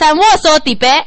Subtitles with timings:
[0.00, 1.06] 上我说的白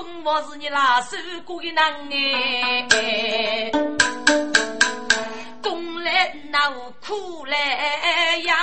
[0.00, 1.14] 最终我是你拉手
[1.44, 1.76] 过的人
[2.90, 3.70] 哎。
[5.62, 6.70] 公来那，
[7.06, 8.54] 苦来要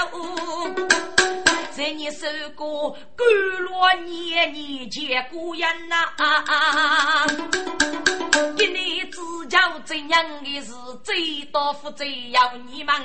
[1.77, 2.25] 在你手
[2.55, 3.27] 过甘
[3.59, 6.11] 落年年结果呀呐，
[8.57, 10.71] 给你指教怎样的是
[11.03, 12.95] 最多福最要你们，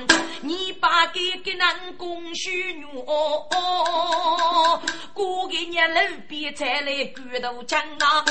[0.40, 4.80] 你把给给人供许女哦，
[5.12, 8.24] 过个年路边才来骨头强啊，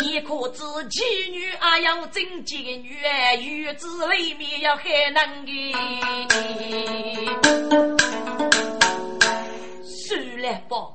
[0.00, 5.72] 你可知妓女啊要真妓女，院子里面要害人的。
[10.42, 10.92] 算了吧，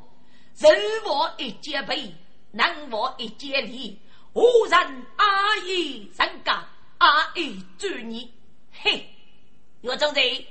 [0.58, 2.14] 人活一节背，
[2.52, 4.02] 人活一节礼。
[4.34, 6.64] 无人阿姨人家
[6.98, 8.32] 阿姨尊你，
[8.72, 9.10] 嘿，
[9.82, 10.46] 岳总贼，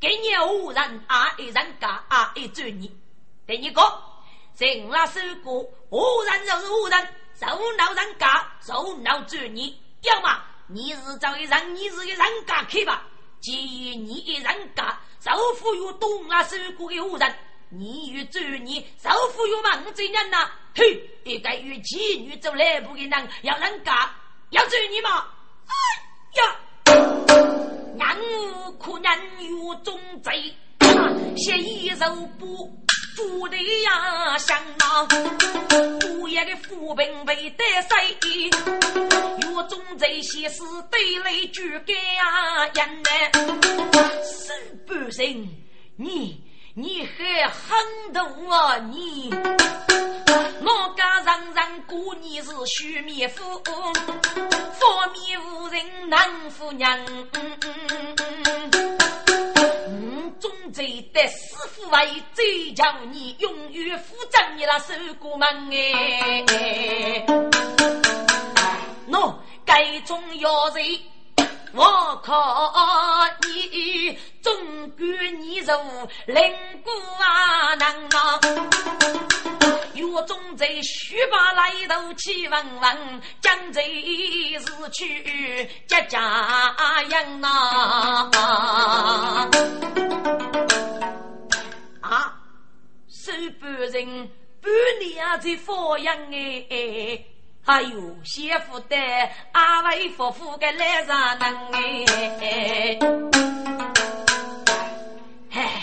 [0.00, 2.96] 给你无人阿姨人家阿姨尊你。
[3.46, 4.02] 第二个，
[4.56, 9.78] 人拉手过，无人就是无人，受恼人家受恼尊你。
[10.02, 13.02] 要么你是找一人，你是个人家去吧。
[13.40, 17.36] 既然你一人家受富有东拉手过的无人。
[17.68, 24.14] 你与主你首富有望这人呐，嘿，一个与妓女走来不给人要人家
[24.50, 25.26] 要主你嘛？
[25.66, 25.74] 哎
[26.38, 26.56] 呀，
[27.98, 28.06] 人
[28.54, 30.54] 无可人有忠贼，
[31.36, 32.06] 写一手
[32.38, 32.70] 不
[33.16, 35.04] 富的呀想呐，
[36.00, 38.16] 不也的富兵被得谁，
[39.42, 43.10] 有忠贼写诗对来举给呀人呢，
[44.22, 44.52] 是
[44.86, 45.48] 不行
[45.96, 46.45] 你。
[46.78, 47.74] 你还狠
[48.12, 49.30] 毒啊你！
[50.60, 56.98] 我家人人过你是须灭夫，佛灭无人难夫娘。
[59.88, 67.24] 嗯，总贼得师傅为最强，你永远负责你那守过门哎。
[69.08, 69.34] 喏，
[69.64, 71.00] 该中要贼。
[71.72, 74.54] 我靠你，总
[74.90, 75.72] 管你如
[76.26, 78.40] 灵骨啊能啊！
[79.94, 86.74] 岳中在须把来头气问问，江贼是去家家
[87.08, 88.30] 养啊！
[92.00, 92.36] 啊，
[93.08, 94.30] 收半人
[94.62, 97.35] 半年在放养哎。
[97.66, 98.96] 还有媳妇的
[99.50, 102.96] 阿威夫妇的来上能哎，
[105.50, 105.82] 哎，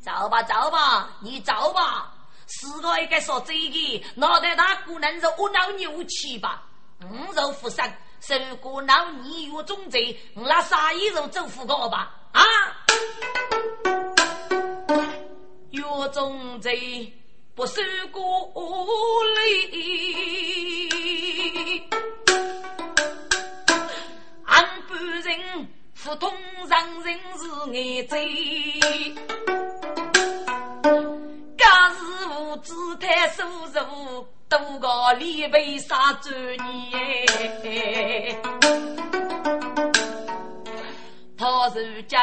[0.00, 2.14] 走吧走吧，你走吧，
[2.46, 6.62] 四个一个说这个，脑袋大姑娘是我闹牛气吧？
[7.02, 7.84] 五肉富生，
[8.20, 12.14] 受过闹你有种贼，那啥一肉走富高吧？
[12.30, 12.44] 啊，
[15.72, 17.12] 有种贼。
[17.56, 17.80] 不受
[18.10, 18.50] 过
[19.36, 19.70] 累，
[24.46, 26.30] 俺不人普通
[26.68, 28.80] 上人是眼贼，
[31.56, 36.34] 假是无知太疏疏，多个里被杀专
[36.90, 38.38] 业。
[41.36, 42.20] 他是将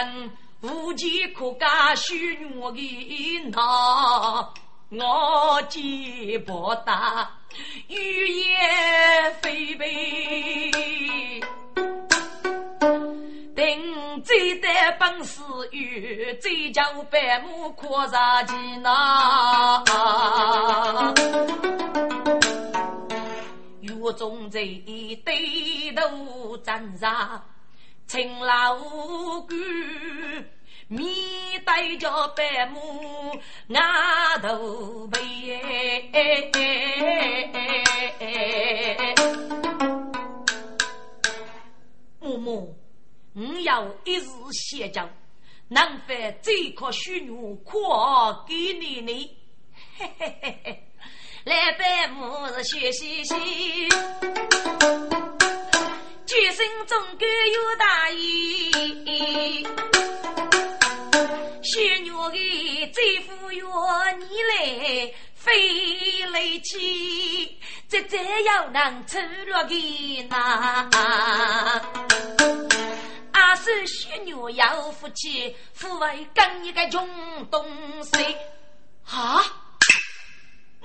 [0.62, 4.54] 无计可加许我的那。
[4.94, 6.92] 我见不得
[7.88, 10.70] 语言非悲，
[13.56, 14.68] 定最的
[15.00, 15.42] 本事
[15.72, 19.82] 有，最叫百亩阔上去呐。
[23.80, 24.60] 岳中在
[25.24, 27.42] 对头站上，
[28.08, 28.76] 勤劳
[29.48, 29.58] 干。
[30.92, 31.08] 面
[31.66, 33.32] 对着白母
[33.70, 33.76] 额
[34.42, 35.18] 头背，
[42.20, 42.68] 嬷嬷，
[43.34, 45.08] 我要一日歇脚，
[45.70, 49.38] 能否这颗虚女可给你呢？
[49.98, 50.84] 嘿嘿嘿嘿，
[51.46, 53.34] 来拜母是学习习，
[56.26, 58.61] 举身中各有大义。
[65.52, 67.60] 来非来气，
[67.90, 69.18] 这这样能出
[69.48, 70.90] 落的呐？
[73.34, 78.12] 阿是虚女要夫妻，父为跟一个穷东西
[79.06, 79.44] 啊！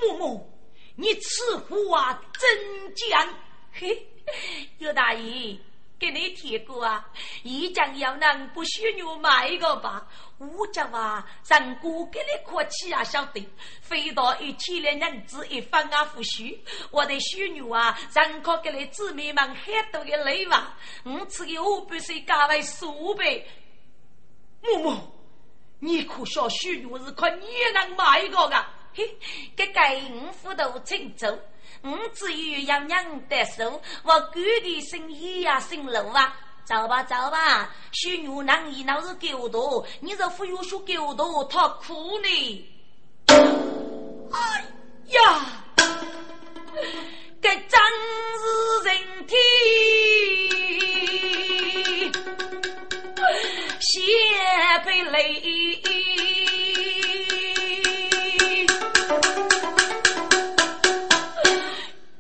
[0.01, 0.45] 木木，
[0.97, 3.29] 你此话真讲？
[3.73, 4.05] 嘿，
[4.79, 5.57] 尤大爷。
[5.99, 7.09] 给你提过啊，
[7.43, 10.07] 一将要能不许你买一个吧？
[10.39, 13.49] 我讲啊，人哥给你客气啊，晓得？
[13.81, 16.63] 飞到一千两银子一分啊，不许！
[16.91, 20.51] 我的许女啊，人可给你姊妹们很多的礼物，
[21.05, 23.49] 我吃的五百岁价为数倍。
[24.61, 24.99] 木木，
[25.79, 28.67] 你可晓许女是靠你能买一个噶？
[28.93, 29.17] 嘿，
[29.57, 31.27] 给给五副都请走。
[31.87, 36.35] 我只有养娘得手，我哥的生意呀，姓楼啊，
[36.65, 42.69] 走吧走吧，许女能一闹是狗多，你这忽悠说狗多，他苦呢。
[43.29, 44.65] 哎
[45.11, 45.47] 呀，
[47.41, 47.81] 这真
[48.41, 48.45] 是
[48.85, 49.37] 人体
[53.81, 54.03] 血
[54.85, 56.46] 被泪。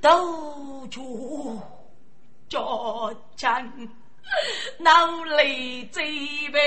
[0.06, 1.60] 都住
[2.48, 3.68] 着战，
[4.78, 6.04] 脑力最
[6.50, 6.60] 备，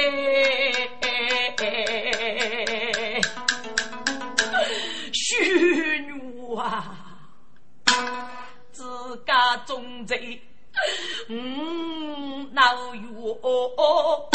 [5.13, 6.97] 虚女啊，
[8.73, 8.83] 自
[9.25, 10.41] 家中贼，
[11.29, 14.29] 嗯，闹哟，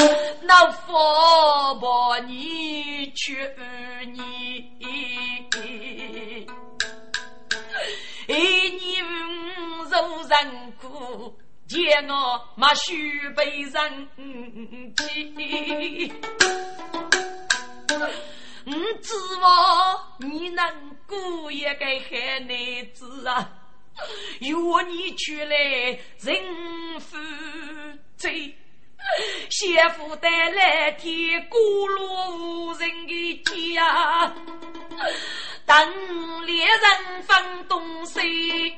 [0.45, 3.37] 闹佛把你去
[4.15, 4.65] 你。
[10.35, 11.39] 人苦，
[11.69, 14.09] 见我马须被人
[14.97, 16.13] 欺。
[18.67, 22.17] 我指望你能过一个好
[22.49, 23.49] 日子啊，
[24.41, 24.51] 约
[24.89, 25.55] 你出来
[26.19, 27.17] 人夫
[28.17, 28.57] 妻，
[29.51, 33.43] 媳妇带来天孤落无人的
[33.77, 34.33] 家。
[35.67, 38.71] 等猎人分东西，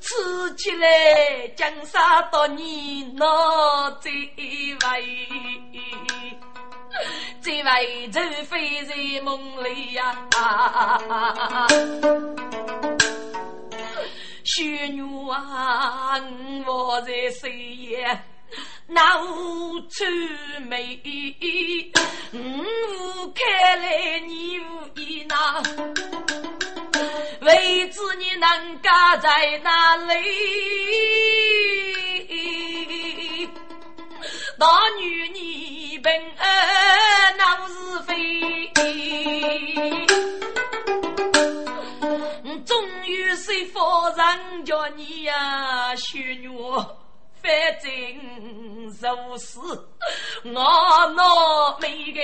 [0.00, 4.78] 吃起来江沙到你那这位，
[7.42, 10.16] 这位就飞在梦里呀。
[14.44, 16.18] 雪女啊，
[16.66, 18.22] 我在岁月。
[18.86, 20.04] 那无愁
[20.68, 21.00] 眉，
[22.32, 25.62] 我开来你无意那，
[27.42, 30.14] 未知你能家在哪里？
[34.58, 34.66] 大
[34.98, 37.74] 女你本儿闹是
[38.06, 38.12] 非，
[42.70, 46.48] 终于是佛人叫你呀，雪女。
[47.42, 47.50] 反
[47.82, 47.90] 正
[48.86, 49.58] 如是，
[50.44, 50.52] 我
[51.16, 52.20] 那没个。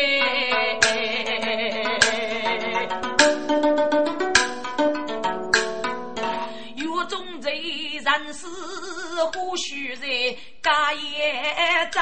[6.77, 8.47] 有种在人世，
[9.35, 10.07] 或许在
[10.63, 12.01] 家业走，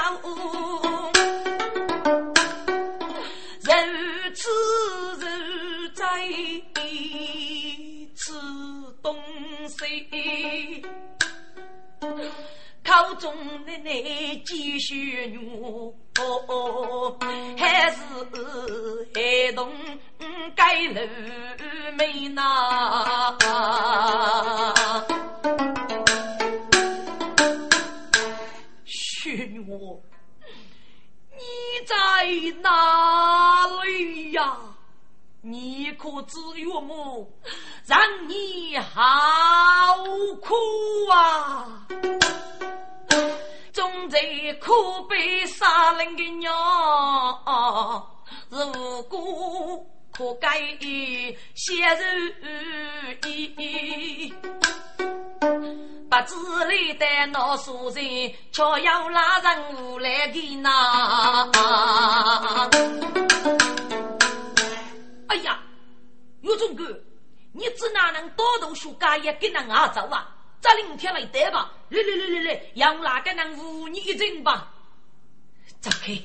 [13.04, 15.92] 口中的那几许女，
[17.58, 17.99] 还是
[19.14, 19.70] 孩童
[20.54, 21.00] 该露
[21.99, 23.37] 眉呐？
[28.87, 29.61] 许女，
[31.30, 31.42] 你
[31.87, 31.94] 在
[32.62, 34.56] 哪里呀？
[35.42, 37.30] 你可知岳母
[37.84, 39.02] 让你好
[40.40, 40.54] 苦
[41.12, 41.87] 啊？
[43.73, 44.18] 总在
[44.61, 46.54] 苦悲杀人的娘，
[48.49, 50.61] 如果可改
[51.54, 54.33] 血肉衣，
[56.09, 61.50] 不知里的那书人，却要拉人无来的那。
[65.26, 65.59] 哎呀，
[66.42, 66.85] 岳忠哥，
[67.52, 70.28] 你只哪能多读书，干也给人阿走啊？
[70.64, 71.71] 这两天来得吧？
[71.90, 74.73] 来来来来来，让哪个能扶你一阵吧？
[75.83, 76.18] 走开！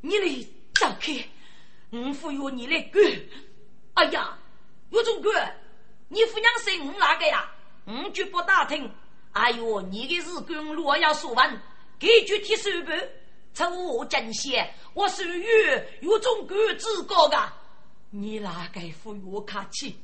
[0.00, 1.28] 你来走开！
[1.90, 3.04] 我服由你来管。
[3.94, 4.38] 哎呀，
[4.90, 5.60] 岳总管，
[6.06, 7.50] 你夫娘谁我哪个呀？
[7.84, 8.88] 我绝不打听。
[9.32, 11.60] 哎呦，你的事跟我要说完，
[11.98, 12.96] 给具体收办。
[13.54, 15.44] 从我进贤，我属于
[16.00, 17.52] 有总管之高的。
[18.10, 19.98] 你哪个服我客气？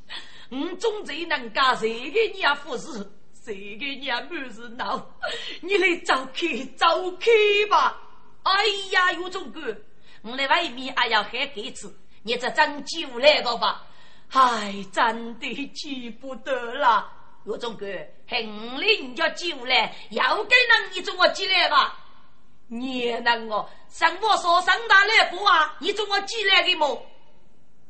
[0.51, 3.09] 我总在能干谁给你啊服侍？
[3.49, 5.11] 谁给你啊满是闹？
[5.63, 7.31] 你来走开，走开
[7.71, 7.99] 吧！
[8.43, 8.53] 哎
[8.91, 9.65] 呀，岳总管，
[10.21, 13.87] 我来外面还要喊盖子，你这真记不来个吧？
[14.33, 17.11] 哎，真的记不得了。
[17.45, 17.91] 岳总管，
[18.29, 18.39] 恨
[18.79, 21.99] 人家酒来，要给人你中我记来吧？
[22.67, 25.75] 你能我上我说上大来不啊？
[25.81, 27.07] 你中我记来的么？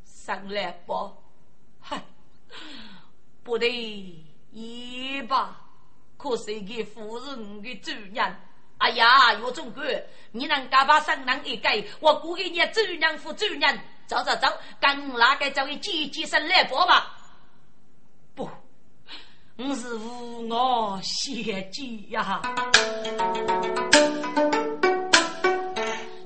[0.05, 1.13] 上来不？
[1.81, 2.01] 嗨，
[3.43, 4.15] 不对，
[4.59, 5.55] 一吧？
[6.17, 8.35] 可是给夫人的主人。
[8.77, 9.85] 哎呀，岳总管，
[10.31, 14.47] 你能干把上人一改，我估计你主人夫主人，走走走，
[14.81, 17.17] 跟那个这位姐姐上来播吧。
[18.35, 18.49] 不，
[19.57, 22.41] 我是无我谢姐呀。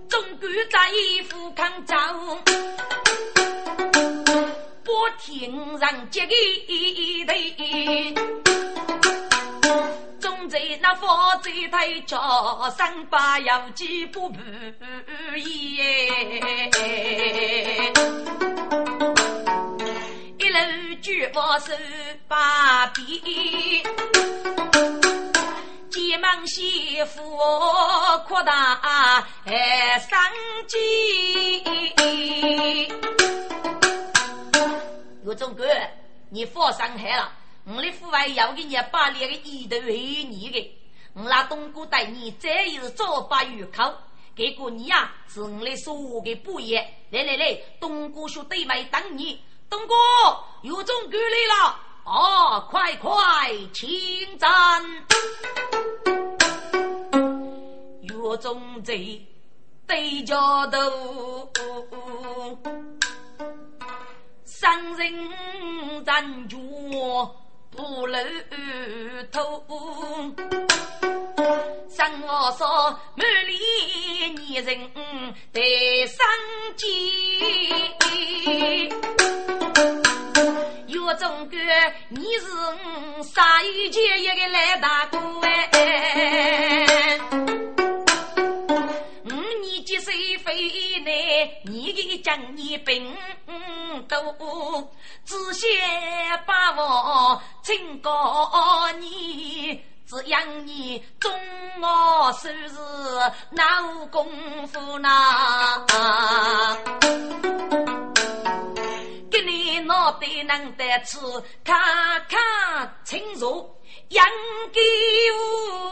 [0.08, 0.78] 总管在
[1.28, 1.96] 府康州，
[4.94, 6.28] 我听人接
[7.26, 8.22] 的头。
[10.50, 11.08] 在那佛
[11.42, 12.16] 在台叫
[12.78, 14.38] 声把有几不不
[15.36, 16.08] 耶，
[20.38, 20.60] 一路
[21.02, 21.74] 举我手
[22.28, 23.82] 把臂，
[25.90, 27.20] 急忙媳妇
[28.28, 28.78] 扩大
[29.46, 30.20] 哎生
[30.68, 31.64] 计。
[35.26, 35.66] 岳总哥，
[36.30, 37.32] 你放伤害了。
[37.66, 40.78] 我的父外要给你把那个一头黑你的，
[41.14, 43.94] 我那东哥带你再有早把鱼口，
[44.36, 46.76] 给过你呀是我的说的不一。
[46.76, 49.40] 来来来，东哥说对麦等你，
[49.70, 49.96] 东哥
[50.64, 53.14] 有种过来了，哦，快快
[53.74, 54.50] 请战。
[58.02, 59.26] 有种贼
[59.88, 60.36] 对着
[60.68, 61.50] 头，
[64.64, 65.14] 三人
[66.06, 66.58] 站住。
[67.70, 68.18] 不露
[69.30, 69.66] 头，
[71.90, 74.90] 生我说满脸泥人
[75.52, 76.18] 得生
[76.78, 76.86] 计。
[80.88, 81.58] 岳总哥，
[82.08, 82.48] 你是
[83.34, 85.18] 啥一节一个来大哥
[91.66, 93.16] 你的将你兵
[94.08, 94.92] 多，
[95.26, 95.70] 只想
[96.46, 101.32] 把我请告你，只让你中
[101.82, 102.76] 我手是
[103.52, 103.64] 闹
[104.12, 104.28] 功
[104.68, 105.10] 夫呢。
[109.32, 111.18] 给你脑袋能得吃，
[111.64, 111.76] 看
[112.28, 113.76] 看清楚，
[114.10, 114.26] 养
[114.72, 114.80] 给
[115.36, 115.92] 我。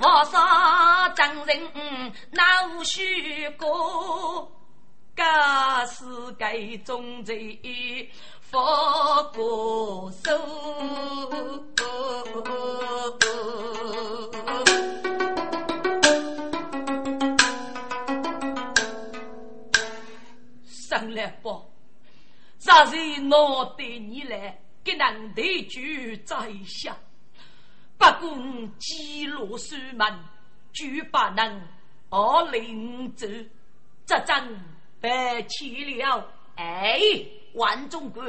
[0.00, 0.38] 我说
[1.16, 4.50] 张人闹虚过，
[5.16, 6.04] 假是
[6.38, 8.08] 该中贼
[8.40, 10.30] 佛过手。
[20.62, 21.60] 上来吧，
[22.58, 26.96] 啥时脑袋你来，给人对句在下。
[27.98, 30.06] 不共几罗书门，
[30.72, 31.60] 举不能
[32.08, 33.26] 二领走，
[34.06, 34.60] 这真
[35.00, 36.32] 白去了。
[36.56, 37.00] 哎，
[37.54, 38.24] 万总管，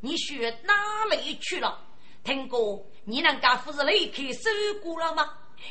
[0.00, 0.74] 你学哪
[1.10, 1.80] 里去了？
[2.22, 4.50] 听过你能家夫人离开收
[4.82, 5.26] 过了吗？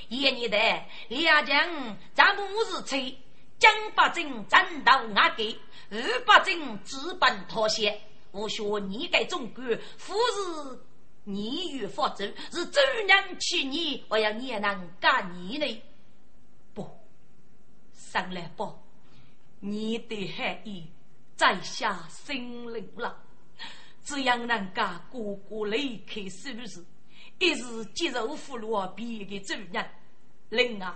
[0.09, 3.15] 一年的两将咱母日吹，
[3.59, 5.55] 江八镇战到瓦给，
[5.91, 8.01] 二八镇资本妥协。
[8.31, 10.79] 我说你该总管夫人。
[11.25, 15.81] 你与佛祖是周娘娶你，我要你也能干你呢？
[16.73, 16.85] 不，
[17.93, 18.75] 上来吧，
[19.59, 20.91] 你的含义
[21.35, 23.17] 在下心领了。
[24.03, 26.83] 这样人家哥哥离开是不是？
[27.39, 29.89] 一是接受俘虏别的主人，
[30.49, 30.93] 另外，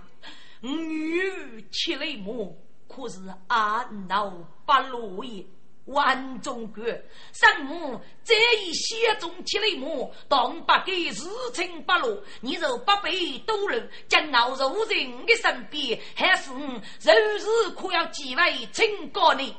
[0.60, 4.30] 女儿七雷母可是阿闹
[4.64, 5.44] 不落也。
[5.88, 6.84] 万众国，
[7.32, 19.56] 圣母这一血中起来母，当不给事情不落，你若不被多人将我入人的身边，还是日日可要几位清高呢？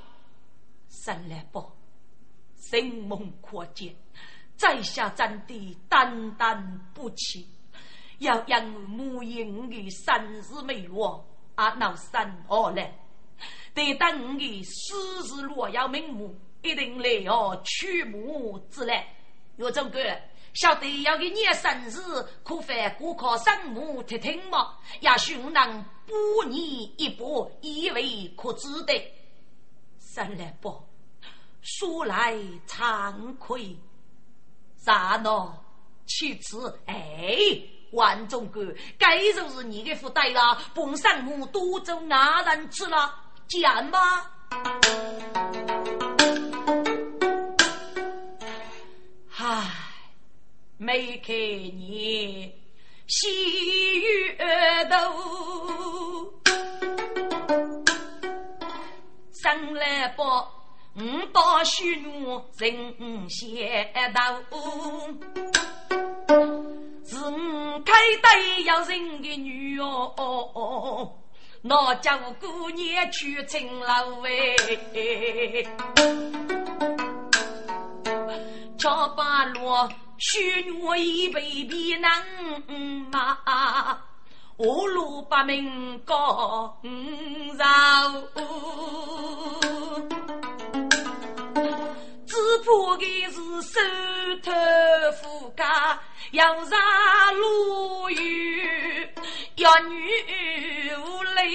[0.89, 1.75] 生来宝，
[2.57, 3.95] 生梦可见，
[4.55, 7.48] 在下真的担当不起，
[8.19, 12.71] 要让母婴的生日没落，啊，闹生好
[13.75, 13.75] 了。
[13.75, 19.07] 得等的私事若要瞑目，一定来哦取母之来。
[19.57, 19.99] 岳总哥，
[20.53, 24.77] 晓得要给你生日，可犯顾客生母听听吗？
[25.01, 26.13] 也许我能补
[26.47, 28.93] 你一把，以为可值得。
[29.97, 30.83] 三来宝，
[31.61, 32.35] 说来
[32.67, 33.75] 惭愧，
[34.77, 35.53] 啥呢？
[36.07, 37.38] 其次，哎，
[37.91, 43.13] 万总哥，该就是你的福袋了，本生母多走哪人去了？
[43.49, 43.99] 见吗？
[49.35, 49.65] 唉，
[50.77, 52.53] 没看你
[53.07, 54.37] 喜悦
[54.85, 54.95] 头，
[59.41, 60.21] 生来不
[61.01, 64.59] 五刀血怒人血头，
[67.03, 68.29] 是五开刀
[68.65, 71.18] 要人的女哦。
[71.61, 74.55] 那家务姑娘去青楼哎，
[78.77, 79.59] 桥八路
[80.17, 82.09] 许我一杯比能
[83.11, 83.37] 马，
[84.55, 86.79] 我路八名高
[87.57, 87.65] 绕，
[92.25, 93.79] 只怕的是手
[94.43, 94.51] 头
[95.21, 95.99] 富家
[96.31, 96.79] 要上
[97.35, 99.13] 路远。
[99.59, 101.51] 要女无泪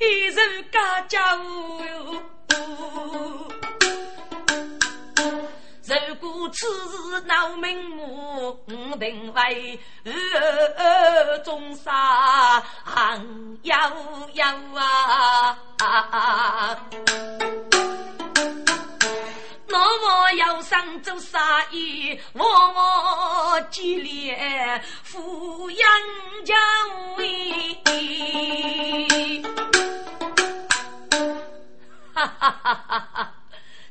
[0.00, 1.80] 一人家家无
[6.08, 13.92] 如果此时闹命我不定为二中杀行夭
[14.34, 16.78] 夭啊啊啊
[19.74, 25.88] 我我要上做杀意，我我激烈抚养
[26.44, 26.54] 家
[27.16, 27.82] 为。
[32.12, 33.34] 哈哈哈哈哈！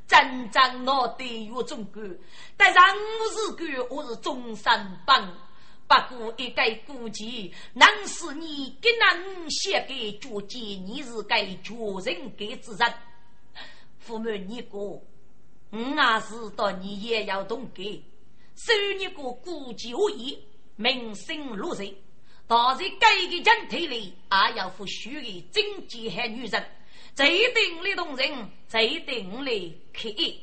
[0.08, 2.18] 真正我对岳中官，
[2.56, 2.82] 但上
[3.20, 5.30] 我是官，我是终身帮。
[5.86, 11.74] 不过一个估计，能是你给能写给绝技，你是该绝
[12.06, 12.94] 人给之人。
[14.00, 15.04] 父母你过。
[15.74, 18.06] 我也是道你也要懂得，
[18.56, 20.38] 收你个孤寂无依，
[20.76, 21.92] 名声落人。
[22.46, 26.64] 当在该个人体里，也要付虚的贞洁和女人。
[27.16, 30.40] 这一定力动人，这一定力可以。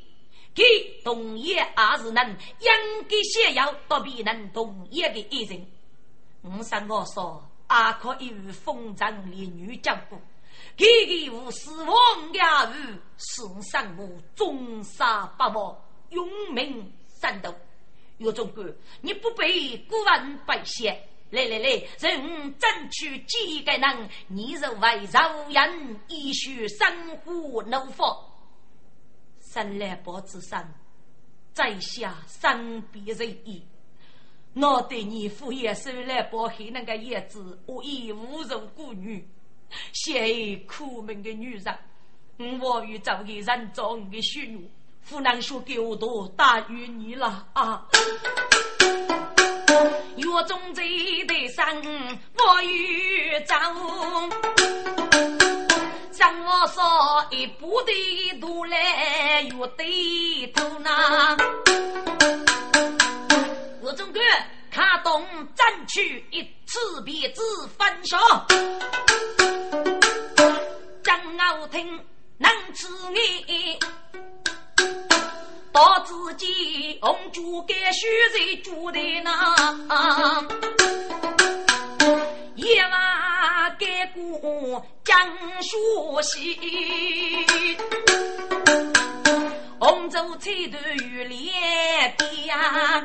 [0.53, 0.64] 给
[1.05, 2.69] 同业也是能应
[3.09, 5.64] 该先要到别人同业的一人。
[6.43, 10.21] 我上我说，也可以与风尘烈女交过。
[10.81, 12.73] 给给无死亡家务，
[13.19, 15.77] 送上我终杀不忘，
[16.09, 17.55] 永命三斗。
[18.16, 18.66] 岳总管，
[19.03, 20.90] 你不被孤问百姓，
[21.29, 28.16] 来来来，任争取几个人，你认为饶人一须生活怒放？
[29.38, 30.66] 三来宝之上，
[31.53, 33.62] 在下身必人意。
[34.55, 39.29] 我对你父爷生来宝黑那个叶子，我已无容孤女。
[39.93, 44.61] 写苦命的女人，我与这个人中的血肉，
[45.09, 47.87] 不能说给我多大于你了啊！
[50.17, 53.55] 月中在的山，我与走，
[56.19, 56.83] 让我说
[57.31, 57.93] 一步的
[58.41, 61.37] 路来月对头呐。
[63.83, 64.21] 我中哥，
[64.71, 67.43] 看懂争取一次别子
[67.77, 68.17] 分手。
[71.03, 72.01] 张傲听
[72.39, 73.77] 能吃你，
[75.73, 80.47] 到自己红烛给虚在煮的那，
[82.55, 85.17] 夜晚给过江
[85.61, 86.57] 学习，
[89.81, 91.53] 红烛彩头玉莲
[92.47, 93.03] 呀。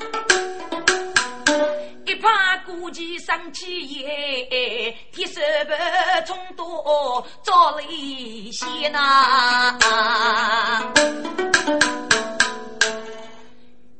[2.06, 5.74] 一怕孤寂生气也，天色不
[6.28, 9.78] 冲多早雷些呐。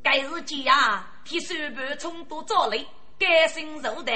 [0.02, 2.86] 该日间啊，天色不冲多早雷，
[3.18, 4.12] 该心受的。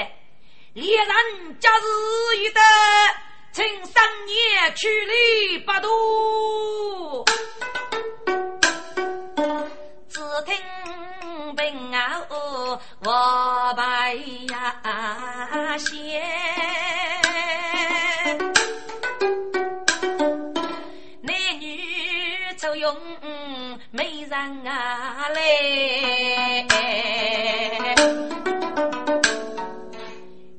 [0.73, 2.61] 猎人假日一得，
[3.51, 7.25] 趁三年去里不多。
[10.07, 10.70] 只听。
[11.93, 16.21] 啊，哦，我把呀写。
[21.21, 21.79] 男女
[22.57, 22.95] 作用
[23.91, 26.65] 没人啊嘞，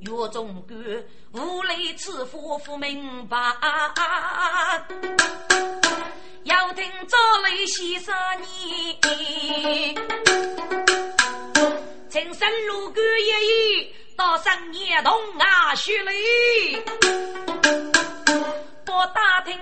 [0.01, 0.79] 月中干
[1.33, 3.37] 无雷赐夫妇明白。
[6.45, 8.99] 要听赵雷先生你，
[12.11, 13.29] 陈生路官一
[13.81, 16.77] 语，到深年同啊雪里，
[18.85, 19.57] 不打听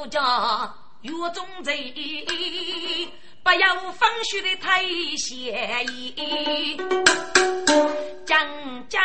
[0.00, 1.92] 无家月中贼。
[3.42, 4.82] 不要风雪的太
[5.16, 6.76] 闲意，
[8.26, 9.00] 将将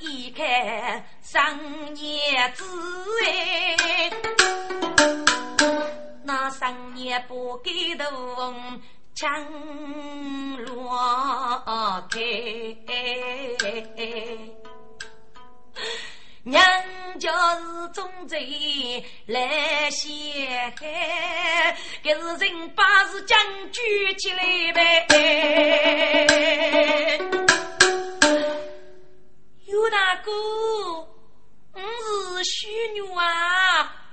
[0.00, 2.64] 一看上年子
[3.24, 4.10] 哎，
[6.26, 8.52] 那三年不给头
[9.14, 9.30] 强
[10.64, 10.98] 落
[12.10, 12.18] 开。
[16.42, 16.60] 娘
[17.20, 23.38] 家是忠贼来陷害，给是人把是将
[23.70, 25.06] 举起来呗。
[29.66, 30.32] 尤大哥，
[31.72, 33.00] 我是虚女！
[33.16, 34.05] 啊，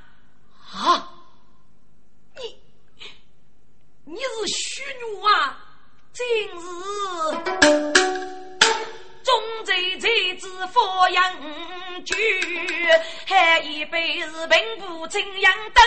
[15.13, 15.83] 怎样等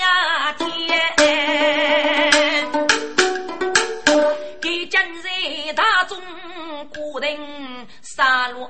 [0.00, 0.66] 呀天？
[4.60, 6.20] 给今日大众
[6.88, 8.68] 固定杀戮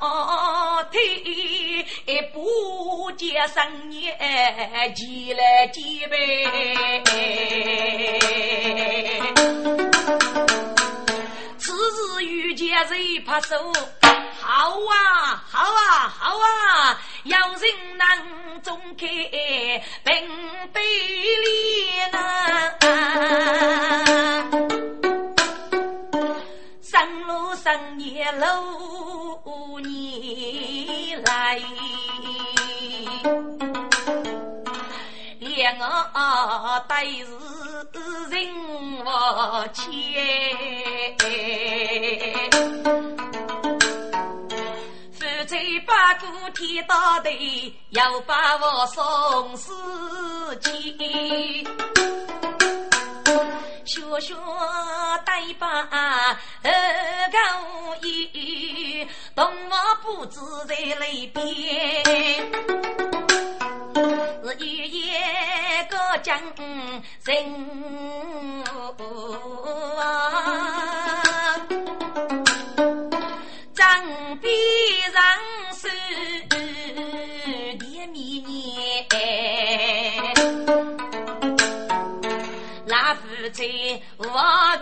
[0.90, 1.86] 体，
[2.34, 7.02] 不见生年几来几倍。
[11.56, 11.72] 此
[12.18, 13.72] 日遇见谁拍手？
[14.42, 17.00] 好啊，好啊，好啊！
[17.22, 19.06] 有人能中开
[20.14, 20.22] 并
[20.72, 20.78] 非
[21.42, 22.16] 脸呐，
[26.80, 31.58] 上路上夜路你来，
[35.40, 35.84] 两个
[36.88, 37.26] 对是
[38.30, 38.34] 人
[39.04, 39.82] 我牵。
[45.74, 47.30] 再把过天到头，
[47.90, 49.72] 要把我送死
[50.60, 50.70] 去。
[53.84, 54.34] 学学
[55.26, 56.36] 对把二
[57.32, 57.36] 高
[58.02, 61.42] 一，同我不知在里边。
[64.44, 66.38] 是一夜个将
[67.24, 67.34] 人
[69.98, 71.58] 啊，
[73.84, 74.50] 张边。
[75.12, 75.20] 上
[75.74, 75.88] 手
[77.78, 79.12] 甜蜜年，
[82.86, 83.20] 老夫
[83.52, 84.24] 妻我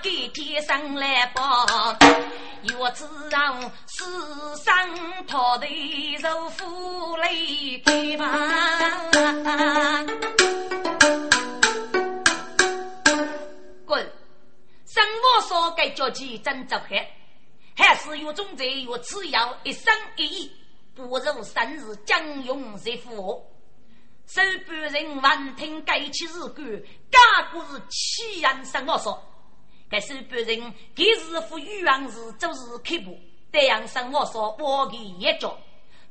[0.00, 1.66] 给天上来报，
[2.62, 4.04] 月子让世
[4.64, 4.72] 上
[5.26, 5.66] 讨的
[6.18, 8.24] 受苦累开吧。
[13.84, 14.12] 滚！
[14.86, 17.04] 生活少该交起真走开。
[17.74, 20.52] 还是有种在有只要一生一意，
[20.94, 23.44] 不如生日将用在福。
[24.26, 27.18] 手半人闻听该起日干，家
[27.50, 29.22] 故是欺人生我说。
[29.88, 33.18] 该手半人给日夫欲望是做事刻薄，
[33.52, 35.58] 这样生我说我给一脚。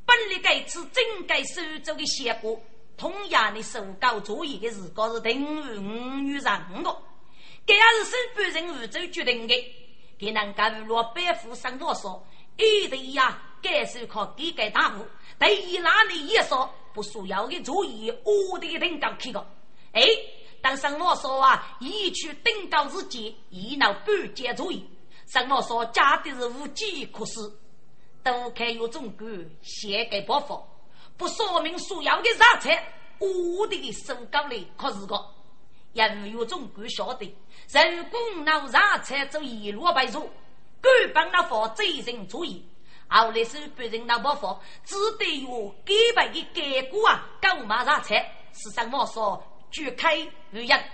[0.06, 2.60] 本来该次真该收走的结果，
[2.98, 5.80] 同样的受高作业的时光是等于五
[6.20, 6.98] 女人的，
[7.66, 9.56] 这也是手半人宇宙决定的。
[10.22, 12.24] 给人家落百户生多少？
[12.56, 15.04] 一对呀，该是靠给给大户。
[15.40, 19.44] 第一哪里也说不需要的主意，我的领导去个。
[19.94, 20.04] 哎，
[20.62, 24.88] 当上我说啊，一去登高日节，一闹半截主意。
[25.26, 27.52] 上我说家的是无计可施，
[28.22, 29.28] 都看有种官
[29.64, 30.64] 写给伯父，
[31.18, 35.20] 不说明需要的啥菜，我的手高里可是个。
[35.94, 37.36] 因有种官晓得，
[37.72, 40.30] 人工闹上菜走一路白做，
[40.82, 42.66] 官帮那方贼人主意，
[43.08, 48.30] 后来是别人那不放，只得有给白的改过啊，干嘛上菜？
[48.54, 49.42] 是什么说？
[49.72, 50.18] 举开
[50.52, 50.92] 语言，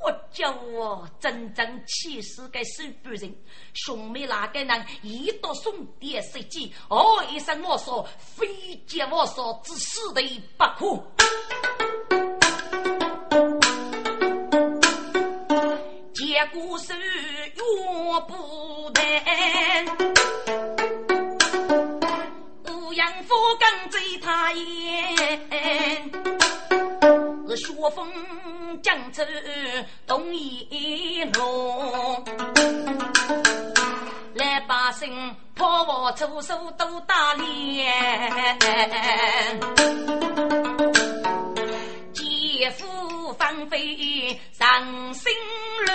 [0.00, 3.34] 我叫我真正气死个手别人，
[3.74, 10.22] 兄妹那个人一到送点设计，哦一声我说，非接我说，只死的
[10.56, 11.97] 不可。
[16.38, 16.94] 接过手
[17.56, 19.04] 永不淡，
[22.68, 26.08] 五阳夫更在他眼，
[27.48, 28.08] 是雪风
[28.84, 29.24] 江州
[30.06, 32.24] 东一龙，
[34.34, 37.92] 来把姓破我出手都打脸，
[42.14, 42.86] 姐夫
[43.32, 45.32] 放飞上心
[45.86, 45.94] 人，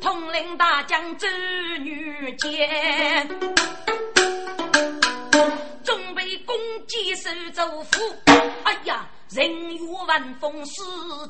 [0.00, 1.28] 统领大将周
[1.80, 2.68] 女杰，
[5.84, 8.00] 准备攻击苏州府。
[8.64, 9.08] 哎呀！
[9.36, 9.46] 人
[9.76, 10.80] 欲闻风世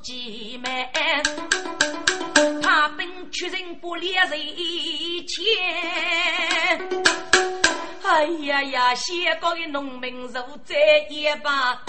[0.01, 0.89] 极美，
[2.63, 4.31] 怕兵屈人不烈人
[5.27, 5.45] 前。
[8.05, 10.77] 哎呀呀，先高的农民如在
[11.11, 11.81] 一把，后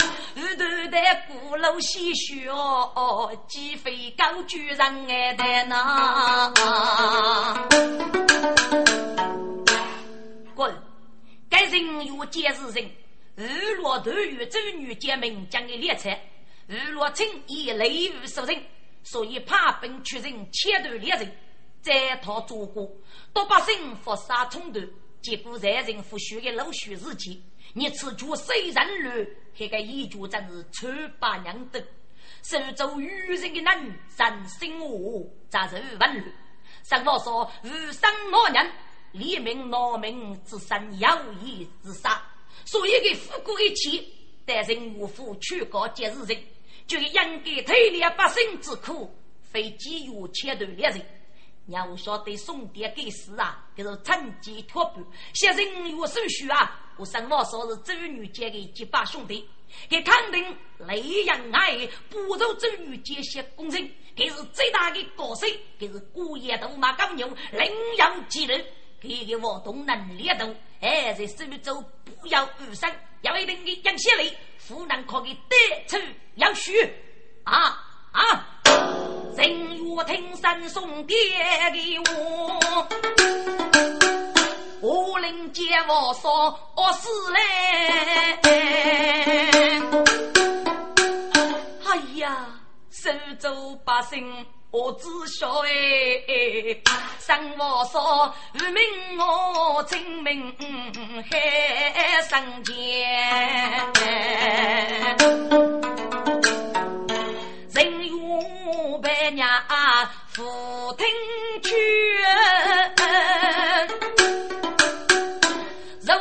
[0.57, 6.51] 头的鼓楼戏曲哦，鸡飞高举人爱戴呐。
[10.55, 10.75] 滚！
[11.47, 12.89] 该人欲见是人。
[13.37, 16.09] 日落头与周女结盟，将你列车。
[16.65, 18.59] 日落称以雷雨受人，
[19.03, 21.31] 所以怕兵屈人，切断猎人，
[21.79, 22.91] 再讨祖国。
[23.33, 24.79] 多百姓伏杀冲突，
[25.21, 27.39] 结果在人复须的老许日记。
[27.73, 30.87] 你此举虽然乱，这个一举真是丑
[31.19, 31.79] 八娘的。
[32.41, 36.33] 手州愚人的男，人心恶，杂受万乱。
[36.89, 38.71] 上话说，无生老人，
[39.11, 41.07] 立命闹命，只生有
[41.43, 42.19] 意自杀。
[42.67, 44.13] 所以，给富贵一起，
[44.45, 46.37] 但人无福去告节日人，
[46.85, 49.09] 就应该体谅百姓之苦，
[49.41, 51.01] 非急于切断猎人。
[51.67, 55.01] 要晓得送点给死啊，就是趁机脱班。
[55.33, 59.47] 现人有手续啊，我生活说是周女杰的结拜兄弟，
[59.87, 65.47] 给肯定雷阳爱不如周女杰些功臣，给是最大的高手，
[65.79, 68.61] 给是孤野斗马高牛，领养几人。
[68.99, 71.83] 给个活动能力度，哎，在苏州
[72.21, 74.37] 不要误伤，要一定的养血力，
[74.67, 75.97] 湖南可以得出
[76.35, 76.79] 要许
[77.43, 78.45] 啊啊！
[79.35, 81.15] 人若听山送爹
[81.71, 82.87] 的我，
[84.81, 87.39] 我领接我说我死嘞！
[91.85, 92.47] 哎呀，
[92.91, 93.09] 苏
[93.39, 94.45] 州百姓。
[94.69, 95.07] 我只
[95.39, 95.69] 晓哎，
[97.19, 98.83] 生活说无名
[99.17, 100.53] 我清明
[101.31, 102.75] 海上前，
[107.73, 109.47] 人有百年
[110.27, 110.43] 福
[110.97, 111.05] 听
[111.63, 111.73] 去，
[116.01, 116.13] 若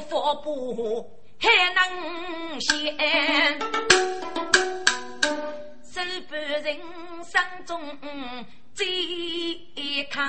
[0.00, 2.74] 佛不还能现，
[6.06, 6.78] 手不人。
[7.24, 7.80] 生中
[8.72, 10.24] 最看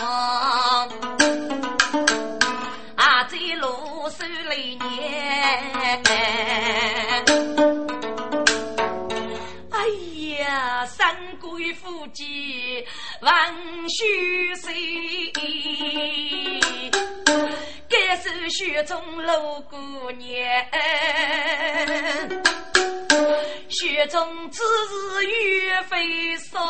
[0.00, 0.88] 望，
[2.96, 6.02] 啊，在路手里念。
[9.70, 9.76] 哎
[10.40, 12.82] 呀，三桂夫妻
[13.20, 13.54] 万
[13.88, 14.72] 须岁，
[17.88, 20.26] 该是雪中露姑娘。
[23.68, 26.60] 雪中之日雨飞霜，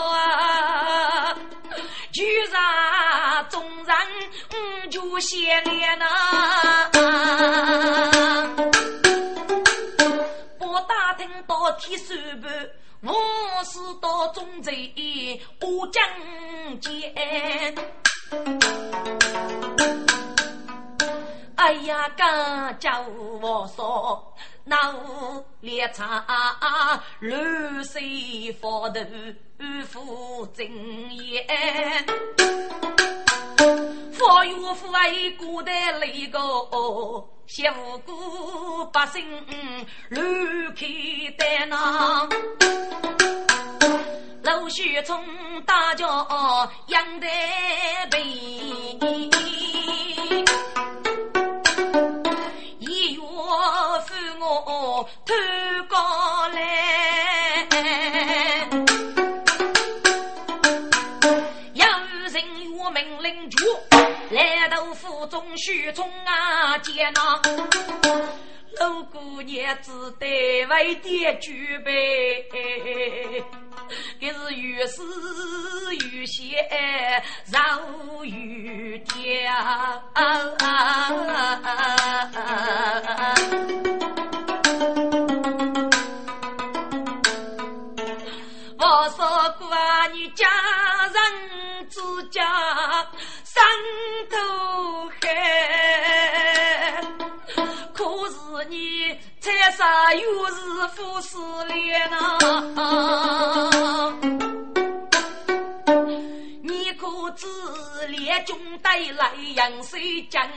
[2.12, 3.96] 居然众人
[4.50, 6.06] 五就相恋呐。
[10.58, 12.70] 不打听到天收半，
[13.02, 13.14] 我
[13.64, 14.92] 是到中贼
[15.60, 16.02] 我将
[16.80, 17.12] 见。
[21.56, 23.00] 哎呀，刚叫
[23.40, 24.34] 我说。
[24.68, 26.24] 那无猎场，
[27.20, 29.00] 乱水 fall 头，
[29.86, 30.66] 负正
[31.14, 31.46] 言。
[34.12, 36.40] 佛有佛为古代那个，
[37.46, 39.24] 谢无辜百姓
[40.08, 40.84] 乱开
[41.38, 42.28] 单呐。
[44.42, 45.24] 陆续从
[45.64, 46.04] 大家
[46.88, 47.28] 养得
[48.10, 49.45] 肥。
[55.26, 55.34] 偷
[55.88, 55.98] 过
[56.48, 57.66] 来，
[61.74, 61.84] 有
[62.30, 62.36] 人
[62.78, 63.64] 我命令住，
[64.30, 67.42] 来到府中许从啊见呐，
[68.78, 72.46] 老姑娘只得为爹举杯，
[74.20, 75.02] 这是越思
[76.12, 76.40] 越想，
[77.50, 79.52] 绕越天。
[90.18, 90.46] 你家
[91.12, 92.00] 人之
[92.30, 92.42] 家
[93.44, 93.62] 山
[94.30, 97.04] 头海，
[97.92, 101.36] 可是你才啥又是富士
[101.68, 102.38] 脸呐？
[106.62, 107.46] 你可知
[108.08, 110.50] 列军带来杨水江，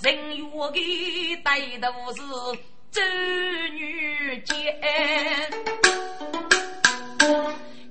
[0.00, 2.20] 人约的带都是
[2.90, 3.00] 周
[3.72, 4.52] 女杰。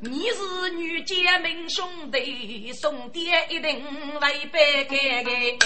[0.04, 3.86] 你是女杰明兄弟，送爹一定
[4.20, 5.60] 为白给。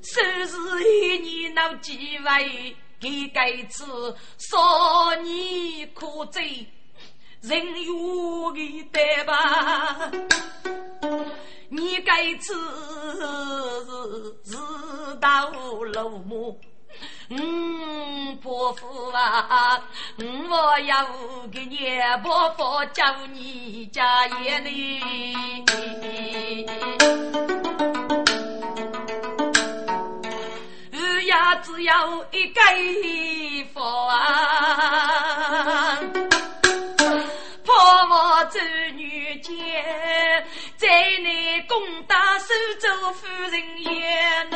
[0.00, 0.54] 收拾
[0.88, 6.64] 一年闹几位，给该子少年可追，
[7.40, 10.08] 人有的得吧？
[11.68, 12.54] 你该子
[14.44, 14.56] 是是
[15.20, 16.56] 道路么？
[17.30, 19.82] 嗯，伯父啊，
[20.16, 21.06] 嗯我要
[21.52, 21.78] 给你
[22.22, 22.64] 伯父
[22.94, 24.70] 叫你家爷呢。
[30.90, 32.62] 日呀，只要一个
[33.74, 35.98] 佛啊，
[37.62, 38.58] 婆婆子
[38.96, 39.54] 女间，
[40.78, 40.88] 在
[41.22, 44.48] 内攻打苏州夫人也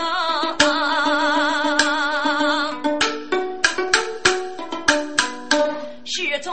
[6.13, 6.53] 呐。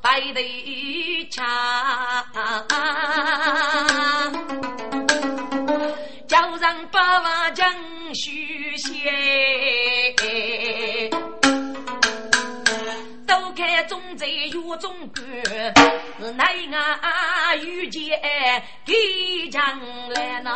[0.00, 0.40] 白头
[1.30, 1.44] 强，
[6.28, 7.74] 叫人八万将
[8.14, 9.10] 须写，
[13.26, 15.24] 都看中贼有中官，
[16.20, 16.54] 是奈
[17.02, 18.00] 俺遇见
[18.84, 18.94] 给
[19.50, 19.60] 将
[20.10, 20.50] 来呐，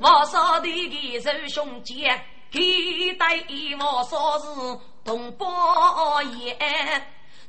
[0.00, 2.20] 我少的的手兄姐。
[2.50, 3.44] 给带
[3.78, 4.46] 我说是
[5.04, 6.56] 同胞爷，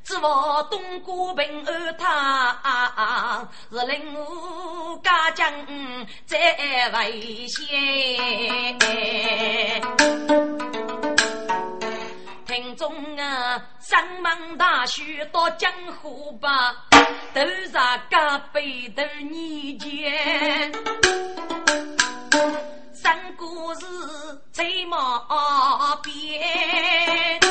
[0.03, 5.51] 只望东郭平安他是令我家将
[6.25, 6.37] 在
[6.93, 8.77] 危险。
[12.45, 16.75] 听众啊，上门大婿到江湖吧，
[17.33, 20.71] 都在家背头年间。
[23.41, 23.81] 故事
[24.51, 24.95] 在马
[26.03, 27.41] 边，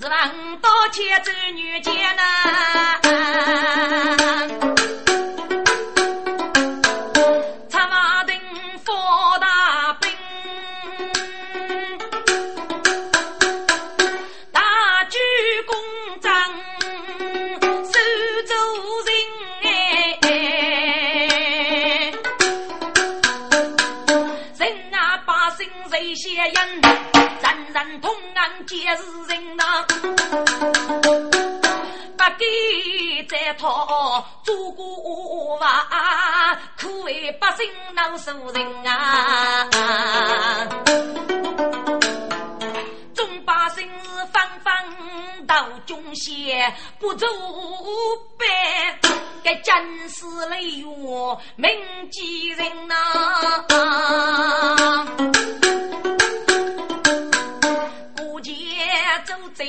[0.00, 2.22] 是王道前走女间呐。
[28.68, 29.64] 皆是人呐，
[32.18, 32.44] 不给
[33.26, 35.66] 再讨做国王，
[36.78, 39.66] 苦为百姓难受人啊！
[43.14, 47.26] 众百姓是纷纷到中县，不走
[48.36, 48.46] 办，
[49.42, 49.74] 该真
[50.10, 51.70] 是累哟，铭
[52.10, 52.94] 记人呐！
[59.28, 59.62] 走在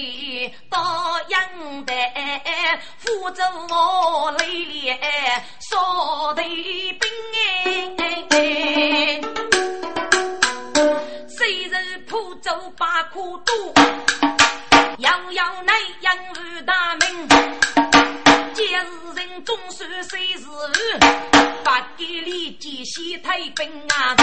[0.69, 0.79] 到
[1.27, 4.97] 阳台，扶着我泪脸，
[5.59, 7.01] 烧的冰
[8.29, 9.19] 哎，
[11.27, 13.53] 虽然铺走把苦多，
[14.99, 16.17] 样样那样
[22.99, 24.15] 里几西太平啊，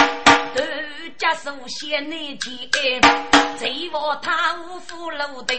[0.54, 0.62] 都
[1.16, 3.00] 接受县内钱，
[3.58, 5.58] 贼王他无福楼顶，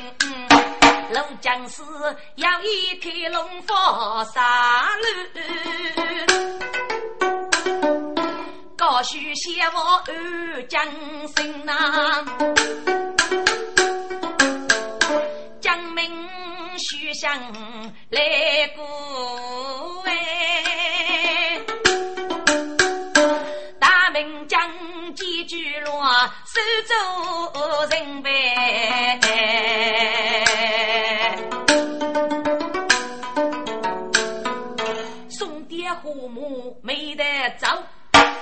[1.12, 1.82] 楼将士
[2.36, 3.76] 要一开龙凤
[4.26, 5.06] 杀路，
[8.78, 10.86] 高须先王二将
[11.36, 12.24] 身呐，
[15.60, 16.30] 将命
[16.78, 17.36] 须向
[18.10, 20.14] 来过哎。
[25.48, 29.18] 几句话，手做人呗。
[35.30, 37.24] 送爹父母没得
[37.58, 37.66] 走，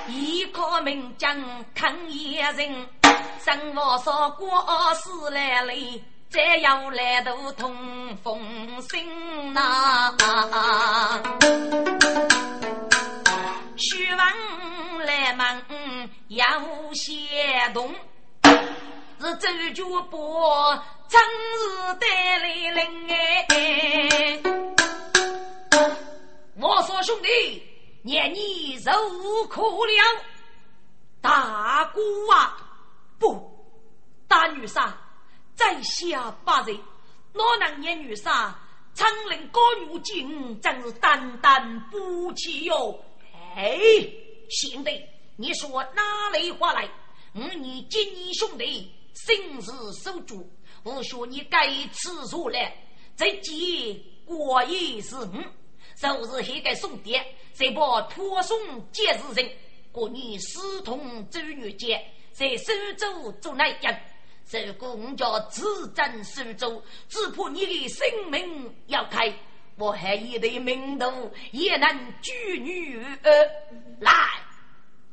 [0.08, 1.36] 依靠名将
[1.76, 2.88] 抗野人。
[3.44, 4.50] 生活说过
[4.94, 5.72] 事来了，
[6.28, 8.36] 再要来度通风
[8.90, 10.12] 信呐。
[13.78, 15.62] 徐王来嘛，
[16.28, 17.94] 杨虎先动，
[19.20, 19.36] 是
[19.72, 22.06] 周家伯，真是得
[22.38, 24.40] 来灵哎！
[26.58, 27.62] 我说兄弟，
[28.02, 28.90] 念你受
[29.50, 29.92] 苦了，
[31.20, 32.00] 大姑
[32.32, 32.56] 啊，
[33.18, 33.68] 不，
[34.26, 34.90] 大女婿，
[35.54, 36.80] 在下八岁，
[37.34, 38.54] 哪能念女婿苍？
[38.94, 42.98] 长林高如镜，真是单单不起哟。
[43.56, 43.74] 哎，
[44.50, 45.02] 兄弟，
[45.36, 46.86] 你说哪里话来？
[47.34, 50.46] 我你今年兄弟生死守住，
[50.82, 52.58] 我说你该吃醋了。
[53.16, 53.94] 这几
[54.26, 55.42] 过一是五，
[55.98, 58.58] 就是还该送爹，再把托送
[58.92, 59.50] 接是人，
[59.90, 61.98] 过年私通周女节，
[62.32, 63.98] 在苏州做那样。
[64.66, 69.34] 如果我叫自证苏州，只怕你的性命要开，
[69.78, 71.88] 我还一对名头也能
[72.22, 73.30] 拒女儿
[74.00, 74.10] 来。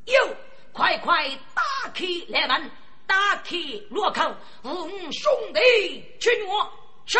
[0.05, 0.36] 哟，
[0.72, 2.72] 快快打开来门，
[3.05, 3.57] 打开
[3.89, 4.34] 落口，
[4.64, 6.72] 五兄弟去我
[7.05, 7.20] 去。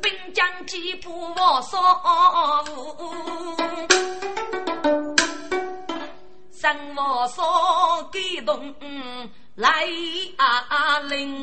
[0.00, 1.76] 兵将几步我扫。
[6.66, 8.74] 等我说给动
[9.56, 9.86] 来
[11.08, 11.34] 领，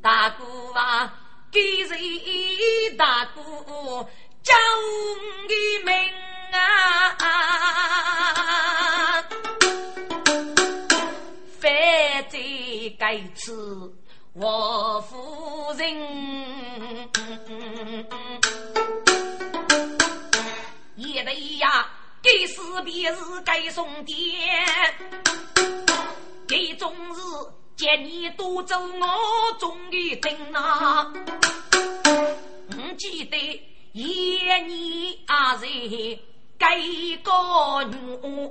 [0.00, 1.12] 大哥啊，
[1.52, 3.42] 给谁大哥
[4.42, 4.54] 叫
[5.46, 5.94] 的名
[6.52, 7.18] 啊？
[11.60, 11.70] 反
[12.30, 12.40] 正
[12.98, 13.92] 该次
[14.32, 15.84] 我夫人。
[20.96, 21.86] 一对呀，
[22.26, 24.16] 给死便是该送爹，
[26.48, 27.20] 给终日
[27.76, 31.12] 见你多走我中的灯呐。
[31.72, 33.36] 我记得
[33.92, 36.18] 一年阿日
[36.58, 36.80] 该
[37.22, 37.96] 个女，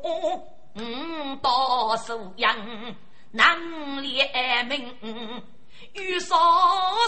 [0.02, 2.56] 我到收养
[3.32, 4.96] 能联名，
[5.92, 6.40] 遇上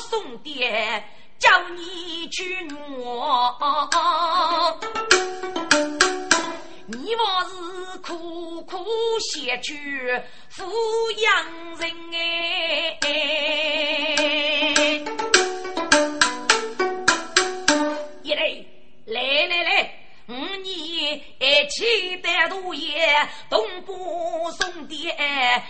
[0.09, 1.01] 送爹。
[1.39, 3.55] 叫你去我，
[9.19, 9.73] 写去
[10.51, 10.63] 抚
[11.21, 11.45] 养
[11.77, 12.99] 人哎！
[18.23, 18.41] 一来
[19.05, 19.69] 来来来，
[20.27, 20.65] 五年
[21.39, 23.07] 一起带路爷
[23.49, 25.15] 东部送爹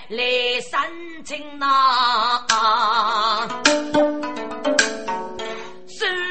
[0.10, 0.90] 来三
[1.24, 2.46] 清呐。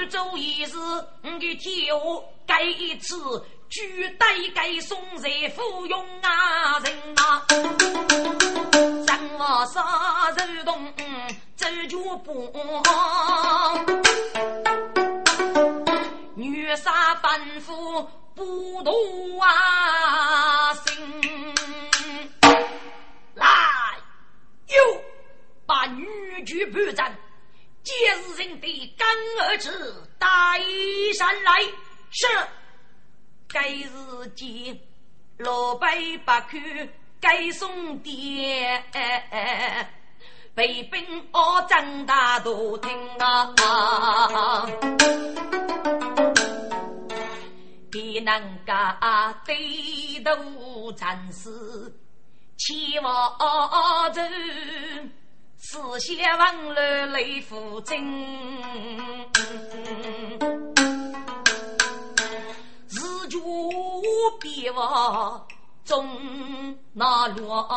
[0.08, 0.68] 周一日，
[1.24, 1.92] 我的天下
[2.58, 3.14] 该一次，
[3.68, 7.44] 举代该送财富用啊人啊！
[9.06, 10.90] 怎么杀人动
[11.54, 12.50] 走脚步，
[16.34, 21.54] 女杀反复不动啊心。
[23.34, 23.46] 来，
[24.68, 25.02] 又
[25.66, 26.06] 把女
[26.46, 27.14] 婿判斩。
[27.82, 29.06] 今日人的干
[29.46, 30.26] 儿子带
[31.12, 31.62] 上来，
[32.10, 32.26] 是
[33.48, 34.78] 该日见
[35.38, 36.56] 老百八口
[37.20, 38.82] 该送爹，
[40.54, 44.66] 北兵我张大都听啊，
[47.90, 49.54] 别能家对
[50.24, 51.50] 头战士
[52.56, 53.12] 千万
[54.12, 54.22] 走。
[55.58, 57.98] 四下望来雷府真，
[63.26, 63.40] 日久
[64.40, 65.46] 别忘
[65.84, 67.68] 中那罗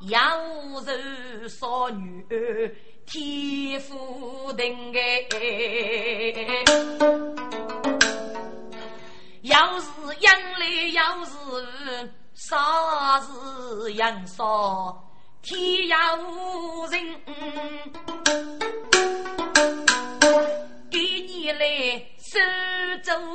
[0.00, 0.40] 杨
[0.72, 2.24] 柔少女
[3.04, 5.28] 天赋定哎，
[9.42, 9.86] 要是
[10.20, 11.30] 养来要是
[12.34, 15.04] 啥是养少。
[15.42, 17.20] 天涯无人，
[20.90, 22.02] 给你来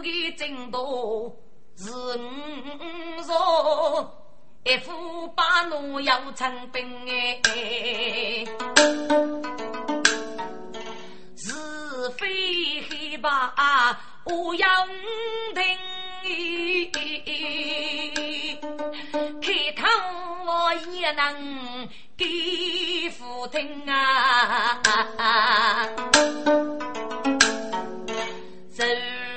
[0.03, 1.35] 的征途
[1.77, 4.11] 是我说，
[4.65, 7.41] 一副把奴要成兵哎，
[11.35, 11.51] 是
[12.17, 13.29] 非黑白
[14.25, 14.67] 我要
[15.55, 15.65] 听，
[19.41, 19.47] 开
[19.81, 19.87] 口。
[20.45, 21.87] 我也能
[22.17, 24.81] 给父听啊！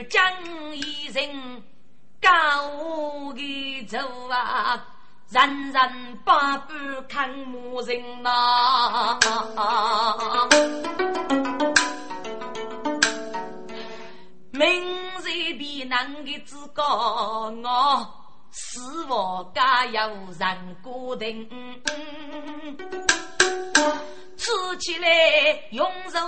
[0.07, 1.63] 浙江一人
[2.21, 3.99] 高的走
[4.31, 4.85] 啊，
[5.31, 6.75] 人人把不
[7.09, 9.19] 看母人呐。
[14.53, 14.83] 明
[15.23, 18.13] 日必能的自个我。
[18.59, 20.01] 是我家有
[20.39, 21.47] 人固定，
[24.47, 25.09] 此起来，
[25.73, 26.21] 用什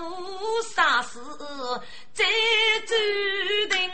[0.74, 1.20] 杀死
[2.12, 2.26] 最
[2.84, 2.92] 注
[3.70, 3.88] 定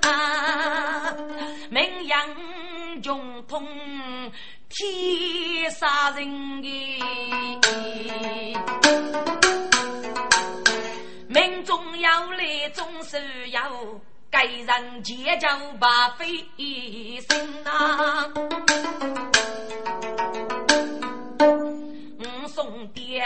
[0.00, 1.14] 啊？
[1.70, 2.28] 名扬
[3.00, 3.64] 穷通，
[4.68, 6.68] 天杀人的
[11.28, 14.00] 命中有来，总是有。
[14.28, 15.46] 该人借酒
[15.78, 16.26] 把费
[16.56, 17.20] 一
[17.62, 18.28] 呐。
[21.38, 23.24] 我送爹，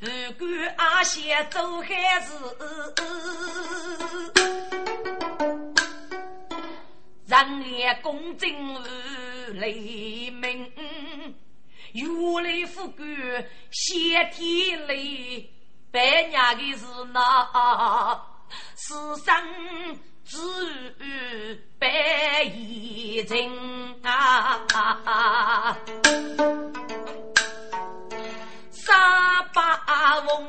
[0.00, 0.08] 如
[0.38, 0.46] 果
[0.76, 2.32] 阿些走还是
[7.26, 8.80] 人也公正如
[9.54, 10.72] 雷鸣。
[11.94, 13.04] 如来富贵
[13.70, 15.50] 谢天雷，
[15.90, 17.20] 百年的是那
[18.76, 18.94] 世
[19.24, 19.44] 上
[20.24, 20.38] 只
[20.98, 25.76] 有百一人啊！
[28.92, 29.00] 三
[29.54, 30.46] 八红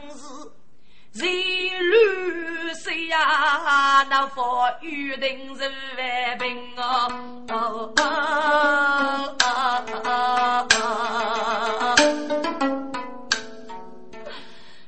[1.13, 4.45] 日人绿色呀，那风
[4.81, 7.93] 雨定是万平哦。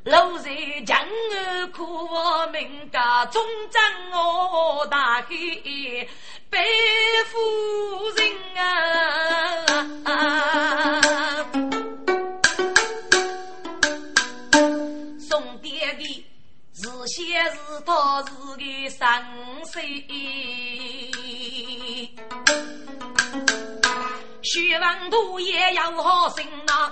[0.03, 0.51] 路在
[0.85, 3.41] 江儿苦，我名家忠
[3.71, 3.81] 贞
[4.11, 5.29] 我大海
[6.49, 6.59] 白
[7.31, 7.39] 夫
[8.17, 8.21] 人
[10.05, 11.04] 啊！
[17.07, 19.05] 先是他是个生
[19.65, 19.79] 死，
[24.41, 26.91] 学问多也要好心呐！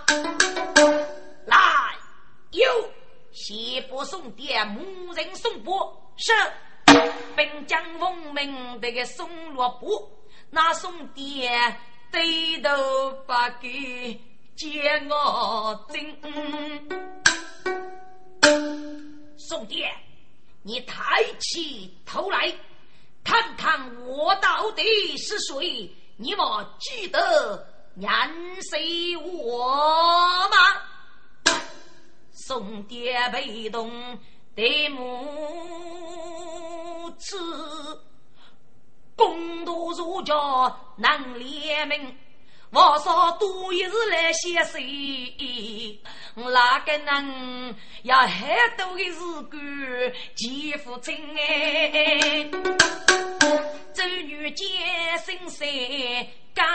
[1.45, 1.57] 来，
[2.51, 2.64] 有。
[3.32, 6.32] 谢伯送爹，母人送伯是，
[7.36, 10.07] 并将奉命这个送罗布，
[10.51, 11.49] 那送爹
[12.11, 12.70] 对头
[13.26, 14.22] 不给
[14.55, 16.16] 接我真。
[19.50, 19.94] 宋爹，
[20.62, 22.56] 你抬起头来，
[23.24, 24.84] 看看我到底
[25.18, 25.91] 是谁？
[26.16, 28.08] 你莫记得认
[28.62, 30.56] 识我吗？
[32.32, 34.18] 宋爹被动
[34.56, 35.04] 对母
[37.20, 37.38] 子，
[39.16, 40.34] 公道如家
[40.98, 42.18] 难联名。
[42.72, 46.02] 我说多一日来谢谁？
[46.36, 49.13] 哪个能要很多的日
[49.49, 52.49] 干继父亲哎？
[53.93, 54.67] 周女见
[55.19, 56.65] 生谁敢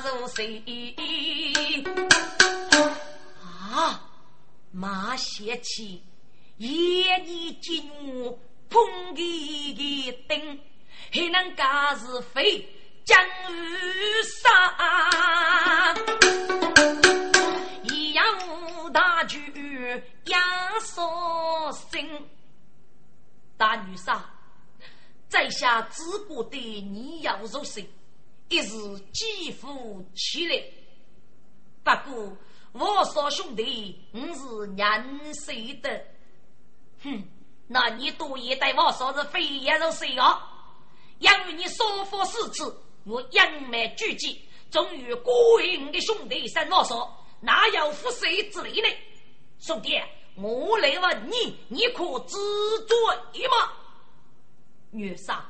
[0.00, 0.94] 如谁？
[3.40, 4.08] 啊！
[4.72, 6.02] 马歇起，
[6.56, 10.58] 夜里进屋碰地的灯，
[11.12, 12.66] 还能干是非
[13.04, 14.48] 将雨杀，
[15.92, 16.32] 一样
[16.76, 17.01] 无
[18.92, 19.38] 大局
[20.26, 20.38] 压
[20.80, 21.02] 杀
[21.90, 22.28] 心。
[23.56, 24.24] 大女杀，
[25.28, 27.86] 在下自古的你要入神，
[28.48, 28.76] 一时
[29.12, 30.62] 肌肤起来，
[31.82, 32.36] 不过。
[32.72, 36.04] 我说兄弟，你是认谁的？
[37.02, 37.22] 哼，
[37.68, 40.40] 那你多也对我说是非也如谁啊？
[41.18, 42.74] 因为你说法四次，
[43.04, 44.40] 我扬眉举击，
[44.70, 48.88] 终于过瘾的兄弟生我说，哪有负谁之理呢？
[49.58, 50.00] 兄弟，
[50.36, 52.36] 我来问你，你可知
[52.86, 53.72] 罪吗？
[54.90, 55.44] 女杀，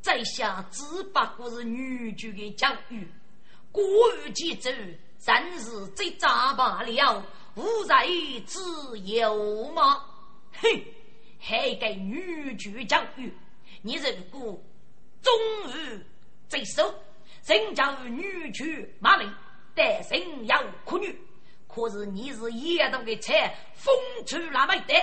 [0.00, 3.08] 在下只不过是女婿的教育，
[3.72, 3.82] 过
[4.18, 4.70] 于节奏。
[5.26, 8.06] 真是最渣罢了，无在
[8.44, 10.04] 自由吗？
[10.52, 10.68] 哼，
[11.40, 13.32] 还给女婿教育，
[13.80, 14.62] 你如果
[15.22, 15.32] 终
[15.72, 16.04] 于
[16.46, 16.94] 贼首，
[17.42, 19.32] 真叫女婿骂人，
[19.74, 21.18] 但心要苦女。
[21.66, 23.94] 可是你是野道的菜，风
[24.26, 24.94] 吹那么的，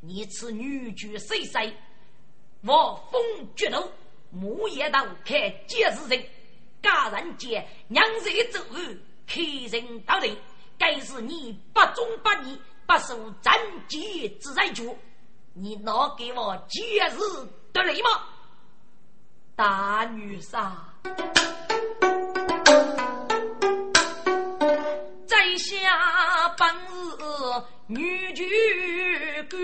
[0.00, 1.74] 你此女婿谁谁？
[2.64, 3.22] 我风
[3.54, 3.90] 决斗，
[4.30, 6.24] 木叶道看皆是人，
[6.82, 8.78] 家人见娘子走后。
[9.24, 9.40] 开
[9.70, 10.36] 人到底，
[10.76, 13.52] 该是你不忠不义、不守贞
[13.88, 14.98] 洁之人主，
[15.54, 17.18] 你拿给我节日
[17.72, 18.26] 得来吗？
[19.54, 20.92] 大女杀，
[25.58, 25.76] 下
[26.56, 27.24] 本是
[27.86, 28.48] 女军
[29.50, 29.60] 官，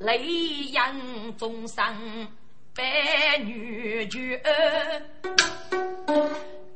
[0.00, 0.24] 雷
[0.72, 0.94] 阳
[1.36, 2.28] 中生。
[2.74, 4.40] 百女眷，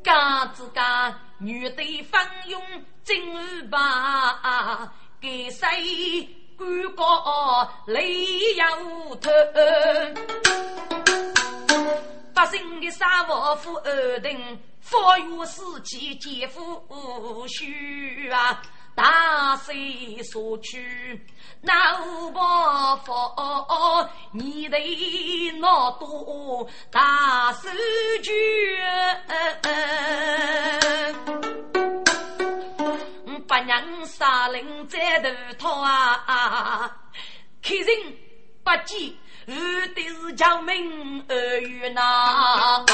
[0.03, 2.61] 家自家女的分用
[3.05, 8.27] 金把，给谁官高雷
[8.57, 9.31] 有头？
[12.35, 18.63] 百姓的沙王府二等，法院死期皆付虚啊。
[18.95, 21.19] 大水所趋，
[21.63, 24.77] 那无报佛你的
[25.59, 27.71] 那多大手
[28.23, 28.35] 绢，
[33.49, 36.95] 不让杀人在头套啊！
[37.63, 37.87] 客人
[38.63, 39.15] 不见，
[39.47, 39.55] 我
[39.95, 42.85] 的是将命儿与那。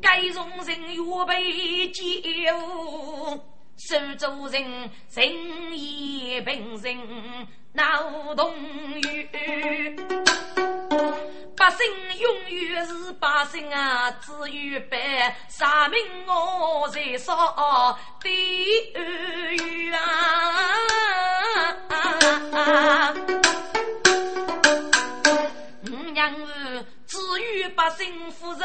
[0.00, 2.02] 该从人预备酒，
[3.76, 5.32] 苏州人仁
[5.72, 9.28] 义平人闹动于。
[11.56, 11.78] 百姓
[12.18, 18.28] 永远是百姓啊，只有百杀命我在少第
[18.94, 19.00] 二
[19.52, 19.92] 远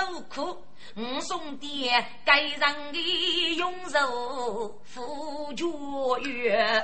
[0.07, 0.57] 受苦，
[0.95, 1.89] 五兄弟
[2.23, 6.83] 该让的永受富足远。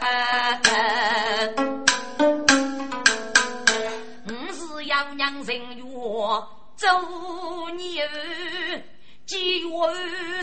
[4.86, 5.84] 娘娘人月
[6.76, 8.84] 做女儿，
[9.26, 9.68] 几月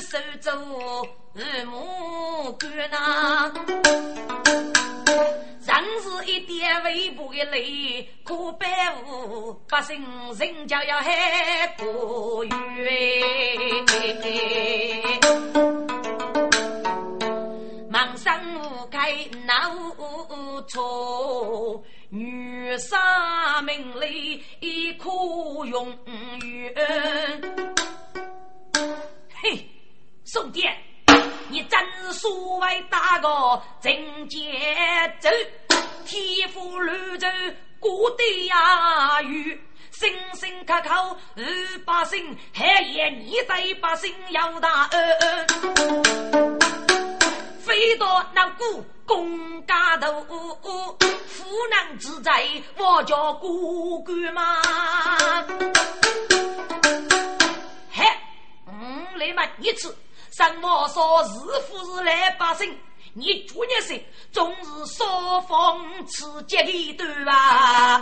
[0.00, 0.52] 手做
[1.34, 3.52] 二母官呐？
[5.70, 8.66] 常是一点微薄的泪，可白
[9.06, 10.04] 无百姓
[10.36, 11.12] 人家要喊
[11.76, 12.52] 不冤。
[17.88, 19.14] 忙生无开
[19.46, 19.72] 闹
[20.66, 21.84] 错。
[22.08, 24.42] 女杀名利
[24.94, 25.08] 可
[25.66, 25.96] 永
[26.42, 26.74] 远。
[29.40, 29.64] 嘿，
[30.24, 30.76] 宋爹，
[31.50, 34.38] 你真是所谓大个真节
[35.18, 35.28] 奏，
[36.06, 37.26] 天府绿洲
[37.80, 41.44] 过得呀雨，声声口口二
[41.84, 45.46] 百姓，还言你对百姓要大恩。
[47.58, 52.46] 飞到那股公家头，夫人自在，
[52.76, 54.62] 我叫姑姑嘛。
[57.90, 58.04] 嘿，
[58.68, 59.96] 嗯，来嘛，一次，
[60.30, 61.30] 什么说是
[61.62, 62.78] 富是来百姓，
[63.14, 64.00] 你做孽事
[64.30, 68.00] 总是说风刺激的对吧？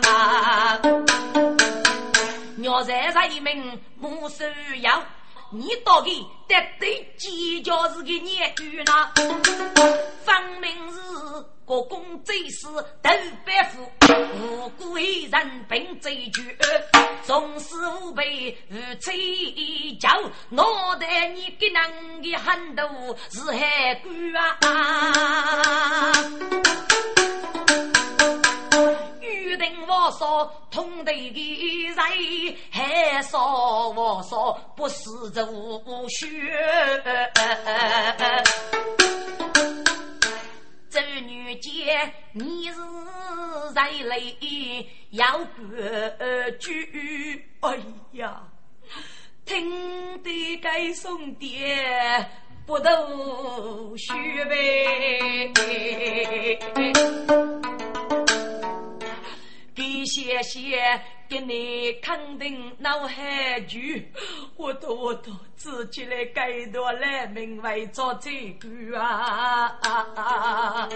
[2.57, 4.45] 鸟在人民莫受
[4.83, 5.03] 养。
[5.51, 8.93] 你到底得对几家是个孽女呢？
[10.23, 11.01] 分明是
[11.65, 12.71] 国公贼死
[13.01, 13.11] 斗，
[15.39, 16.57] 人并罪绝，
[17.23, 20.09] 总是无辈如吹叫，
[20.49, 22.85] 脑袋你给人的很多
[23.31, 26.13] 是海鬼啊！
[29.21, 31.97] 约定我说同队的人，
[32.73, 35.09] 还说我说不是
[35.45, 36.27] 无血。
[41.49, 42.79] 周女姐，你是
[43.75, 44.37] 人类
[45.11, 47.43] 要规矩。
[47.61, 47.79] 哎
[48.13, 48.43] 呀，
[49.47, 52.29] 听得该送爹
[52.67, 54.13] 不都血
[54.45, 55.51] 呗。
[59.79, 64.13] 给谢谢，给你肯定脑海剧，
[64.57, 70.89] 我多我多自己来改多来名为做这个啊！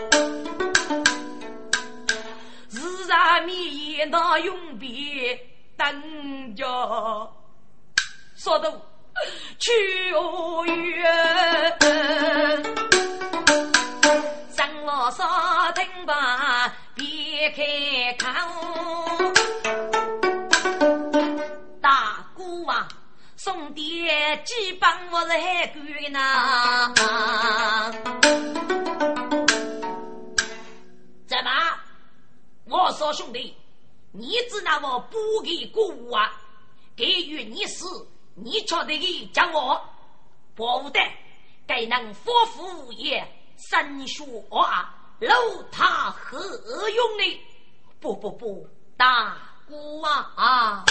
[2.70, 5.38] 日上面那永别
[5.76, 7.32] 等着，
[8.34, 8.82] 说的
[9.60, 9.70] 去
[10.66, 11.78] 远，
[14.56, 15.24] 让我说
[15.76, 16.74] 听吧。
[17.02, 18.28] 别开口，
[21.80, 22.86] 大姑啊，
[23.36, 26.20] 送爹几帮我是海归呢？
[31.26, 31.50] 怎么？
[32.66, 33.56] 我说兄弟，
[34.12, 36.30] 你只拿我不给姑啊？
[36.94, 39.84] 给予你死，你瞧得起叫我？
[40.54, 41.00] 不得，
[41.66, 43.26] 该能夫妇无业，
[43.70, 44.22] 生学
[44.52, 45.01] 啊！
[45.22, 46.40] 楼塔何
[46.90, 47.40] 用呢？
[48.00, 48.66] 不不不，
[48.96, 49.36] 大
[49.68, 50.32] 姑啊！
[50.34, 50.84] 啊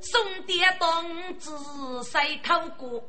[0.00, 1.52] 送爹当子
[2.02, 3.04] 谁考过？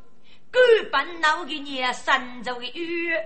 [0.51, 3.25] 根本闹给你三周的月。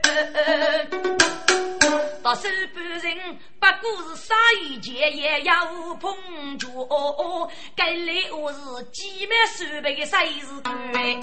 [2.22, 5.66] 到手半人不过是杀一件，也要
[5.96, 6.16] 碰
[6.60, 6.70] 着。
[7.76, 8.60] 该来我是
[8.92, 11.20] 几面手背的谁是对？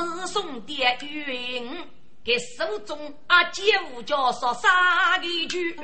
[0.00, 1.86] 都是送爹云，
[2.24, 3.62] 给手中阿舅
[4.06, 5.76] 叫说啥个句？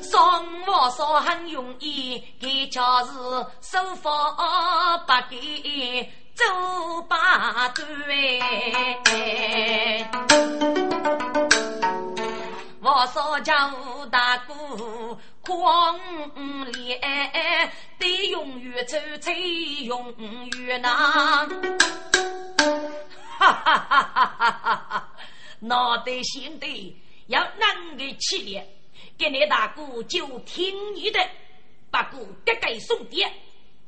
[0.00, 0.20] 送
[0.66, 3.12] 我说很容易，给家是
[3.60, 4.10] 手法
[5.06, 6.44] 不给走
[7.08, 7.86] 八段。
[12.80, 13.70] 我说叫
[14.10, 14.54] 大哥
[15.44, 16.00] 狂
[16.72, 16.98] 烈，
[17.98, 20.14] 得永远走才永
[20.66, 21.46] 远呐！
[23.38, 25.12] 哈哈哈哈哈哈！
[25.60, 28.66] 脑袋心得要能个起来，
[29.18, 31.20] 给你大哥就听你的，
[31.90, 33.30] 不过这个送爹，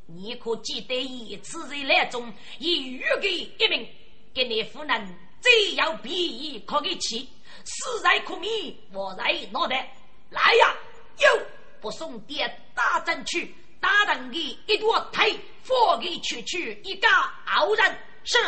[0.07, 3.89] 你可记得一次在来中以预给一名，
[4.35, 7.29] 给你夫人只要比翼可以起。
[7.65, 9.93] 死在苦米，活在脑袋。
[10.31, 10.75] 来呀，
[11.19, 11.47] 有
[11.81, 17.09] 不送爹打阵去，打人的一朵腿，放给区区一个
[17.47, 17.99] 傲人。
[18.25, 18.39] 是，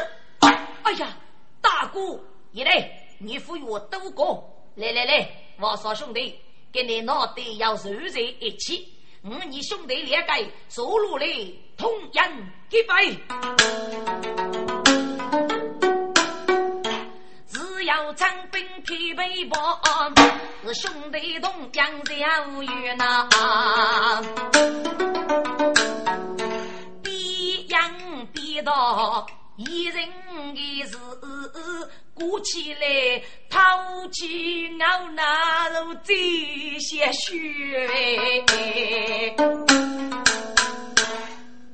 [0.83, 1.17] 哎呀，
[1.61, 2.21] 大哥，
[2.53, 4.55] 一来你扶我都过。
[4.75, 5.29] 来来来，
[5.61, 6.39] 我说兄弟，
[6.73, 8.95] 跟你脑袋要揉在一起。
[9.23, 10.33] 我你兄弟两个
[10.69, 11.27] 走路来
[11.77, 14.88] 同样一杯。
[17.89, 19.81] 要长兵披背包，
[20.63, 22.15] 是兄弟同江小
[22.61, 23.27] 雨呐。
[27.03, 29.27] 比洋比道，
[29.57, 30.07] 一人
[30.55, 30.99] 的事，
[32.13, 33.59] 鼓起来掏
[34.13, 36.15] 起我那如这
[36.81, 38.37] 些血。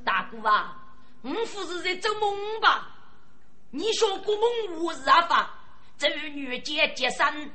[0.05, 0.77] 大哥啊，
[1.23, 2.87] 我不是在做梦吧？
[3.71, 5.51] 你说过梦无是阿法？
[5.97, 7.51] 这女杰杰身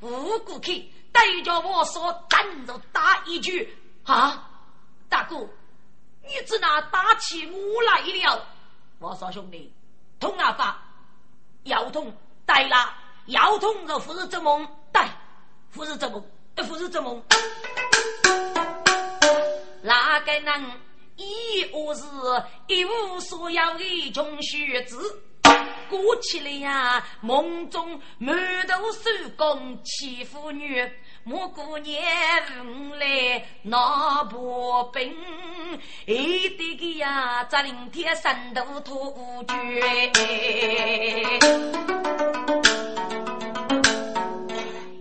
[0.00, 0.72] 无辜客，
[1.12, 4.48] 对着我说：“真就打一句啊，
[5.08, 5.36] 大哥，
[6.22, 8.46] 你只拿打起我来了。”
[8.98, 9.70] 我说：“兄弟，
[10.18, 10.82] 通啊法，
[11.64, 12.12] 要通
[12.46, 12.94] 对了，
[13.26, 15.02] 要通就不是做梦，对，
[15.72, 16.24] 不是做梦，
[16.54, 17.22] 不是做梦。
[19.82, 20.80] 哪个能
[21.16, 22.04] 一无是
[22.68, 25.22] 一无所有的穷学子？”
[25.92, 28.34] 过起来呀，梦中满
[28.66, 30.90] 头手工欺妇女，
[31.22, 32.02] 莫过年
[32.98, 35.14] 来闹破病，
[36.06, 39.52] 一对个呀，扎林天三头秃绝，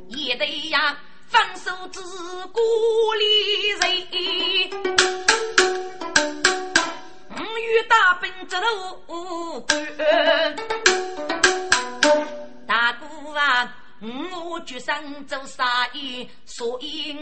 [0.09, 0.97] 一对呀，
[1.29, 2.01] 放手指
[2.51, 2.59] 孤
[3.17, 3.81] 立人。
[7.87, 10.55] 大兵走路关，
[12.67, 13.05] 大哥
[13.37, 13.75] 啊，
[14.49, 14.93] 我决心
[15.27, 17.13] 做生意，所以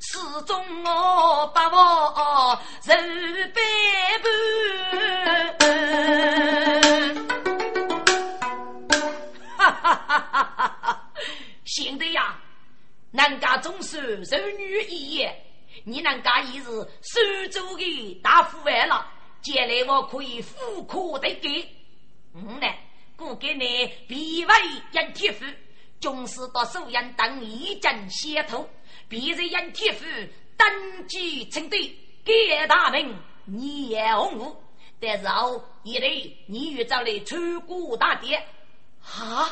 [0.00, 2.92] 始终我把我受
[3.54, 3.60] 背
[4.22, 4.30] 叛。
[9.56, 11.10] 哈哈哈哈哈！
[11.64, 12.38] 现在呀，
[13.12, 13.98] 人家总是
[14.32, 15.34] 儿女一言，
[15.84, 16.64] 你人家已是
[17.02, 17.20] 苏
[17.50, 19.06] 州的大富翁了。
[19.42, 21.68] 将来我可以富可得给，
[22.34, 22.66] 嗯呢，
[23.16, 24.54] 故给你必为
[24.92, 25.44] 人铁夫，
[26.00, 28.68] 总是到收养当一阵先头，
[29.08, 30.04] 必是人铁夫
[30.56, 34.56] 登基称帝，给大名你也红武。
[35.00, 36.08] 但是后一来
[36.46, 38.44] 你遇着了出国大典，
[39.00, 39.48] 哈，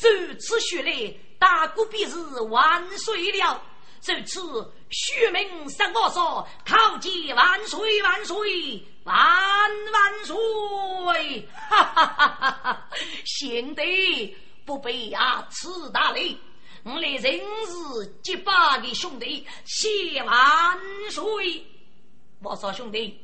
[0.00, 3.60] 如此说来，大哥必是万岁了。
[4.00, 4.40] 这次
[4.88, 11.48] 虚名声我说，考绩万岁万岁万万岁！
[11.68, 12.88] 哈哈哈哈哈！
[13.24, 16.38] 贤弟不必啊，此大礼，
[16.84, 20.78] 我来人日结拜的兄弟谢万
[21.10, 21.66] 岁。
[22.40, 23.20] 我说兄弟，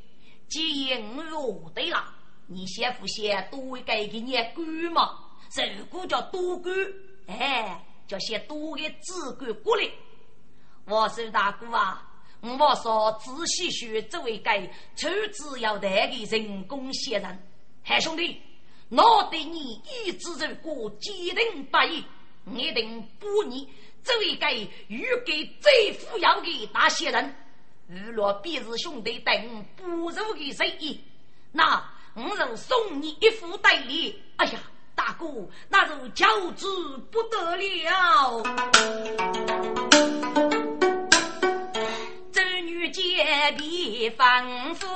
[0.48, 1.00] 既然
[1.32, 2.04] 我对了，
[2.46, 5.18] 你先不先多给给你官嘛？
[5.78, 6.74] 如果叫多官，
[7.28, 9.88] 哎，就先多个子官过来。
[10.84, 12.05] 我说大哥啊，
[12.40, 17.42] 我说仔细学这位该出资要带的人工仙人，
[17.82, 18.40] 海兄弟，
[18.88, 22.04] 我对你一直如过坚定不移，
[22.54, 23.68] 一定不你
[24.04, 27.34] 这位该预给最富有的大仙人。
[27.88, 31.00] 如若彼是兄弟等不如的生意，
[31.52, 31.82] 那
[32.14, 34.14] 我就送你一副对联。
[34.36, 34.60] 哎呀，
[34.94, 35.26] 大哥，
[35.68, 36.66] 那就叫之
[37.10, 38.42] 不得了。
[42.90, 43.24] 结
[43.58, 44.86] 皮丰富，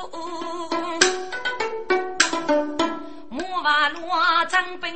[3.28, 4.00] 木瓦罗
[4.48, 4.90] 张本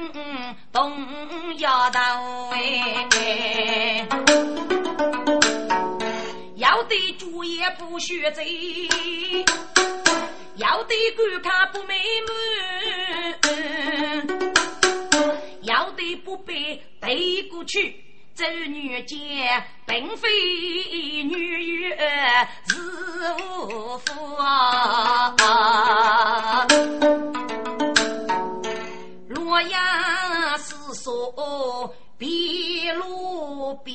[0.72, 2.00] 东摇头
[2.52, 4.06] 哎，
[6.56, 8.88] 要得主也不学贼，
[10.56, 12.32] 要得观看不美满，
[15.62, 18.02] 要得不被背过去。
[18.34, 19.16] 周女杰
[19.86, 20.28] 并非
[21.22, 22.74] 女儿是
[23.68, 25.32] 无夫啊。
[29.28, 29.80] 洛阳
[30.58, 33.94] 是说边路边，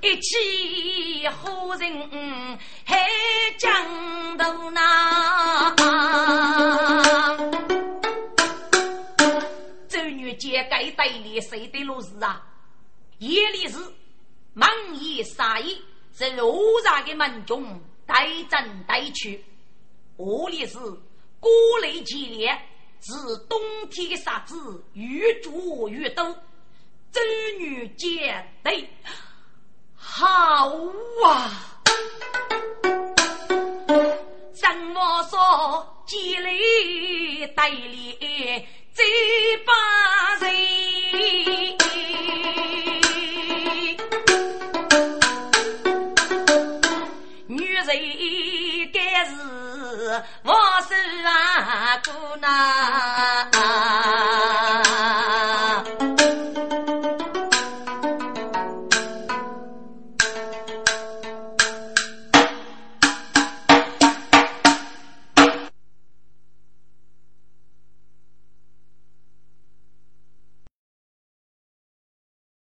[0.00, 2.96] 一起好人海
[3.58, 3.68] 江
[4.38, 5.74] 头呐。
[10.78, 12.40] 该带里谁的路是啊？
[13.18, 13.78] 夜里是
[14.54, 15.76] 忙夜杀夜，
[16.16, 19.44] 是路上的门中带阵带去。
[20.16, 20.78] 我里是
[21.40, 21.48] 孤
[21.82, 22.56] 雷激烈，
[23.00, 23.60] 是冬
[23.90, 26.24] 天的沙子越煮越多。
[27.10, 27.20] 周
[27.58, 28.88] 女杰对，
[29.96, 30.26] 好
[31.26, 31.80] 啊！
[34.52, 38.68] 怎么说积累带里
[38.98, 39.04] 这
[39.64, 39.72] 把
[40.40, 40.58] 人？
[50.42, 50.52] 我
[50.88, 50.94] 是
[51.24, 52.48] 啊姑娘。